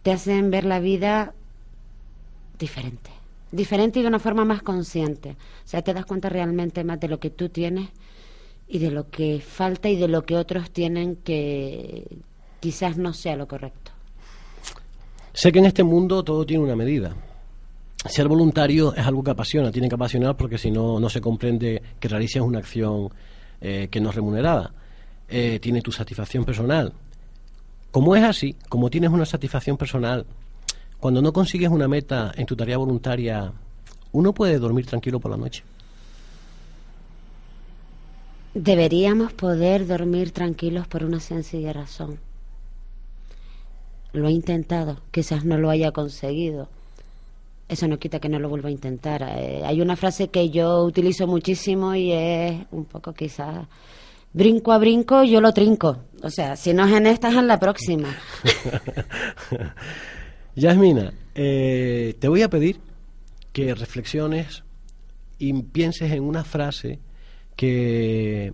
te 0.02 0.12
hacen 0.12 0.50
ver 0.50 0.64
la 0.64 0.78
vida 0.78 1.32
diferente, 2.58 3.10
diferente 3.50 3.98
y 4.00 4.02
de 4.02 4.08
una 4.08 4.18
forma 4.18 4.44
más 4.44 4.62
consciente. 4.62 5.30
O 5.64 5.68
sea, 5.68 5.80
te 5.80 5.94
das 5.94 6.04
cuenta 6.04 6.28
realmente 6.28 6.84
más 6.84 7.00
de 7.00 7.08
lo 7.08 7.18
que 7.18 7.30
tú 7.30 7.48
tienes 7.48 7.88
y 8.68 8.78
de 8.78 8.90
lo 8.90 9.08
que 9.08 9.40
falta 9.40 9.88
y 9.88 9.96
de 9.96 10.08
lo 10.08 10.26
que 10.26 10.36
otros 10.36 10.70
tienen 10.70 11.16
que 11.16 12.04
quizás 12.60 12.98
no 12.98 13.14
sea 13.14 13.36
lo 13.36 13.48
correcto. 13.48 13.92
Sé 15.32 15.50
que 15.50 15.60
en 15.60 15.66
este 15.66 15.82
mundo 15.82 16.22
todo 16.22 16.44
tiene 16.44 16.64
una 16.64 16.76
medida 16.76 17.16
ser 18.08 18.28
voluntario 18.28 18.94
es 18.94 19.06
algo 19.06 19.22
que 19.22 19.30
apasiona, 19.30 19.70
tiene 19.70 19.88
que 19.88 19.94
apasionar 19.94 20.36
porque 20.36 20.58
si 20.58 20.70
no, 20.70 21.00
no 21.00 21.08
se 21.08 21.20
comprende 21.20 21.82
que 21.98 22.08
realices 22.08 22.42
una 22.42 22.58
acción 22.58 23.10
eh, 23.60 23.88
que 23.90 24.00
no 24.00 24.10
es 24.10 24.14
remunerada. 24.14 24.72
Eh, 25.28 25.58
tiene 25.60 25.80
tu 25.82 25.92
satisfacción 25.92 26.44
personal. 26.44 26.92
Como 27.90 28.14
es 28.14 28.24
así, 28.24 28.54
como 28.68 28.90
tienes 28.90 29.10
una 29.10 29.24
satisfacción 29.24 29.76
personal, 29.76 30.26
cuando 31.00 31.22
no 31.22 31.32
consigues 31.32 31.70
una 31.70 31.88
meta 31.88 32.32
en 32.36 32.46
tu 32.46 32.56
tarea 32.56 32.76
voluntaria, 32.76 33.52
uno 34.12 34.32
puede 34.32 34.58
dormir 34.58 34.86
tranquilo 34.86 35.20
por 35.20 35.30
la 35.30 35.36
noche. 35.36 35.62
Deberíamos 38.54 39.32
poder 39.32 39.86
dormir 39.86 40.32
tranquilos 40.32 40.86
por 40.88 41.04
una 41.04 41.20
sencilla 41.20 41.72
razón. 41.72 42.18
Lo 44.12 44.28
he 44.28 44.32
intentado, 44.32 45.00
quizás 45.10 45.44
no 45.44 45.58
lo 45.58 45.68
haya 45.68 45.92
conseguido 45.92 46.68
eso 47.68 47.88
no 47.88 47.98
quita 47.98 48.20
que 48.20 48.28
no 48.28 48.38
lo 48.38 48.48
vuelva 48.48 48.68
a 48.68 48.72
intentar. 48.72 49.22
Eh, 49.22 49.62
hay 49.64 49.80
una 49.80 49.96
frase 49.96 50.28
que 50.28 50.50
yo 50.50 50.84
utilizo 50.84 51.26
muchísimo 51.26 51.94
y 51.94 52.12
es 52.12 52.54
un 52.70 52.84
poco 52.84 53.12
quizás 53.12 53.66
brinco 54.32 54.72
a 54.72 54.78
brinco, 54.78 55.24
yo 55.24 55.40
lo 55.40 55.52
trinco. 55.52 56.04
O 56.22 56.30
sea, 56.30 56.56
si 56.56 56.72
no 56.72 56.86
es 56.86 56.92
en 56.92 57.06
esta, 57.06 57.28
es 57.28 57.36
en 57.36 57.46
la 57.46 57.58
próxima. 57.58 58.14
Yasmina, 60.54 61.12
eh, 61.34 62.14
te 62.18 62.28
voy 62.28 62.42
a 62.42 62.50
pedir 62.50 62.80
que 63.52 63.74
reflexiones 63.74 64.62
y 65.38 65.52
pienses 65.62 66.12
en 66.12 66.22
una 66.22 66.44
frase 66.44 67.00
que, 67.56 68.52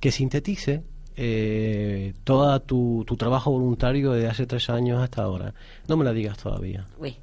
que 0.00 0.10
sintetice 0.10 0.82
eh, 1.16 2.14
todo 2.24 2.60
tu, 2.60 3.04
tu 3.06 3.16
trabajo 3.16 3.50
voluntario 3.50 4.12
desde 4.12 4.28
hace 4.28 4.46
tres 4.46 4.68
años 4.68 5.02
hasta 5.02 5.22
ahora. 5.22 5.54
No 5.86 5.96
me 5.96 6.04
la 6.04 6.12
digas 6.12 6.38
todavía. 6.38 6.86
Uy. 6.98 7.16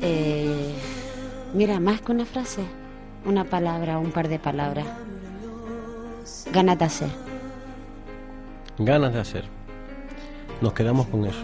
Eh, 0.00 0.74
mira, 1.54 1.80
más 1.80 2.00
que 2.00 2.12
una 2.12 2.24
frase, 2.24 2.62
una 3.24 3.44
palabra, 3.44 3.98
un 3.98 4.12
par 4.12 4.28
de 4.28 4.38
palabras. 4.38 4.86
Ganas 6.52 6.78
de 6.78 6.84
hacer. 6.84 7.08
Ganas 8.78 9.12
de 9.12 9.20
hacer. 9.20 9.44
Nos 10.60 10.72
quedamos 10.74 11.06
con 11.08 11.24
eso. 11.24 11.42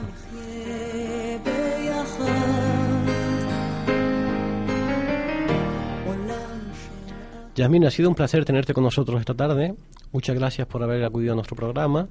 Yasmina, 7.62 7.86
ha 7.86 7.90
sido 7.92 8.08
un 8.08 8.16
placer 8.16 8.44
tenerte 8.44 8.74
con 8.74 8.82
nosotros 8.82 9.20
esta 9.20 9.34
tarde. 9.34 9.76
Muchas 10.10 10.34
gracias 10.34 10.66
por 10.66 10.82
haber 10.82 11.04
acudido 11.04 11.32
a 11.32 11.36
nuestro 11.36 11.54
programa. 11.54 12.08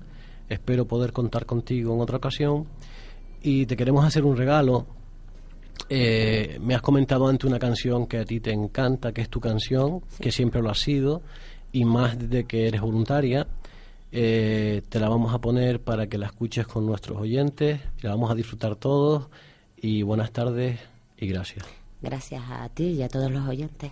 Espero 0.48 0.86
poder 0.86 1.12
contar 1.12 1.46
contigo 1.46 1.94
en 1.94 2.00
otra 2.00 2.16
ocasión. 2.16 2.68
Y 3.42 3.66
te 3.66 3.76
queremos 3.76 4.06
hacer 4.06 4.24
un 4.24 4.38
regalo. 4.38 4.86
Eh, 5.90 6.58
me 6.62 6.74
has 6.74 6.82
comentado 6.82 7.28
antes 7.28 7.50
una 7.50 7.60
canción 7.60 8.08
que 8.08 8.20
a 8.20 8.24
ti 8.24 8.40
te 8.40 8.54
encanta, 8.54 9.12
que 9.12 9.20
es 9.20 9.28
tu 9.28 9.42
canción, 9.42 10.00
que 10.22 10.32
siempre 10.32 10.62
lo 10.62 10.70
ha 10.70 10.76
sido, 10.76 11.22
y 11.74 11.84
más 11.84 12.18
desde 12.18 12.46
que 12.46 12.70
eres 12.70 12.80
voluntaria. 12.80 13.46
Eh, 14.10 14.84
te 14.88 15.02
la 15.02 15.10
vamos 15.10 15.34
a 15.34 15.40
poner 15.40 15.82
para 15.82 16.08
que 16.08 16.18
la 16.18 16.28
escuches 16.28 16.66
con 16.66 16.86
nuestros 16.86 17.20
oyentes, 17.20 17.82
la 18.02 18.12
vamos 18.12 18.32
a 18.32 18.36
disfrutar 18.36 18.78
todos. 18.78 19.28
Y 19.76 20.04
buenas 20.04 20.32
tardes 20.32 20.80
y 21.18 21.28
gracias. 21.28 21.66
Gracias 22.02 22.42
a 22.50 22.70
ti 22.70 22.92
y 22.92 23.04
a 23.04 23.10
todos 23.10 23.30
los 23.30 23.46
oyentes. 23.46 23.92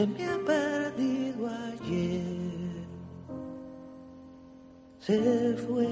Se 0.00 0.06
me 0.06 0.24
ha 0.24 0.38
perdido 0.46 1.46
ayer, 1.46 2.86
se 4.98 5.56
fue. 5.66 5.86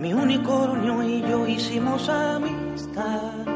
Mi 0.00 0.12
unicornio 0.14 1.02
y 1.02 1.20
yo 1.22 1.46
hicimos 1.46 2.08
amistad. 2.08 3.55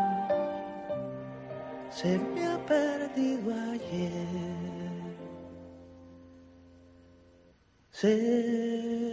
se 2.01 2.17
me 2.17 2.47
ha 2.47 2.57
perdido 2.65 3.53
ayer. 3.53 4.27
Se 7.91 9.10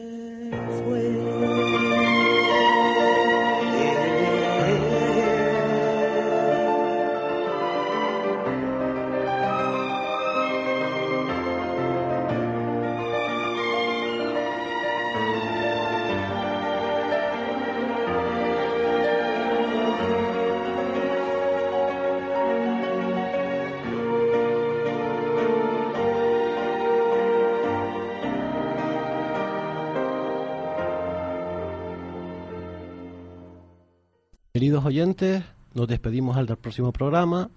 Queridos 34.59 34.85
oyentes, 34.85 35.45
nos 35.73 35.87
despedimos 35.87 36.37
al 36.37 36.49
próximo 36.57 36.91
programa. 36.91 37.49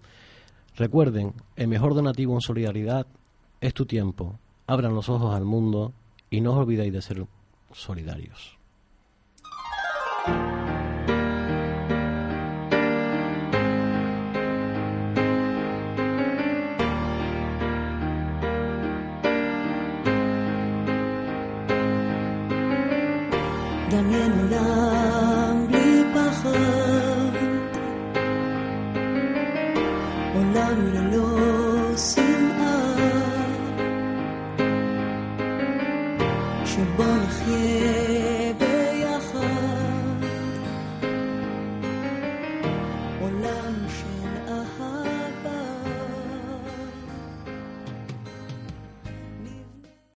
Recuerden, 0.75 1.33
el 1.55 1.67
mejor 1.67 1.95
donativo 1.95 2.35
en 2.35 2.41
solidaridad 2.41 3.07
es 3.59 3.73
tu 3.73 3.87
tiempo. 3.87 4.37
Abran 4.67 4.93
los 4.93 5.09
ojos 5.09 5.35
al 5.35 5.43
mundo 5.43 5.93
y 6.29 6.41
no 6.41 6.51
os 6.51 6.59
olvidéis 6.59 6.93
de 6.93 7.01
ser 7.01 7.25
solidarios. 7.71 8.55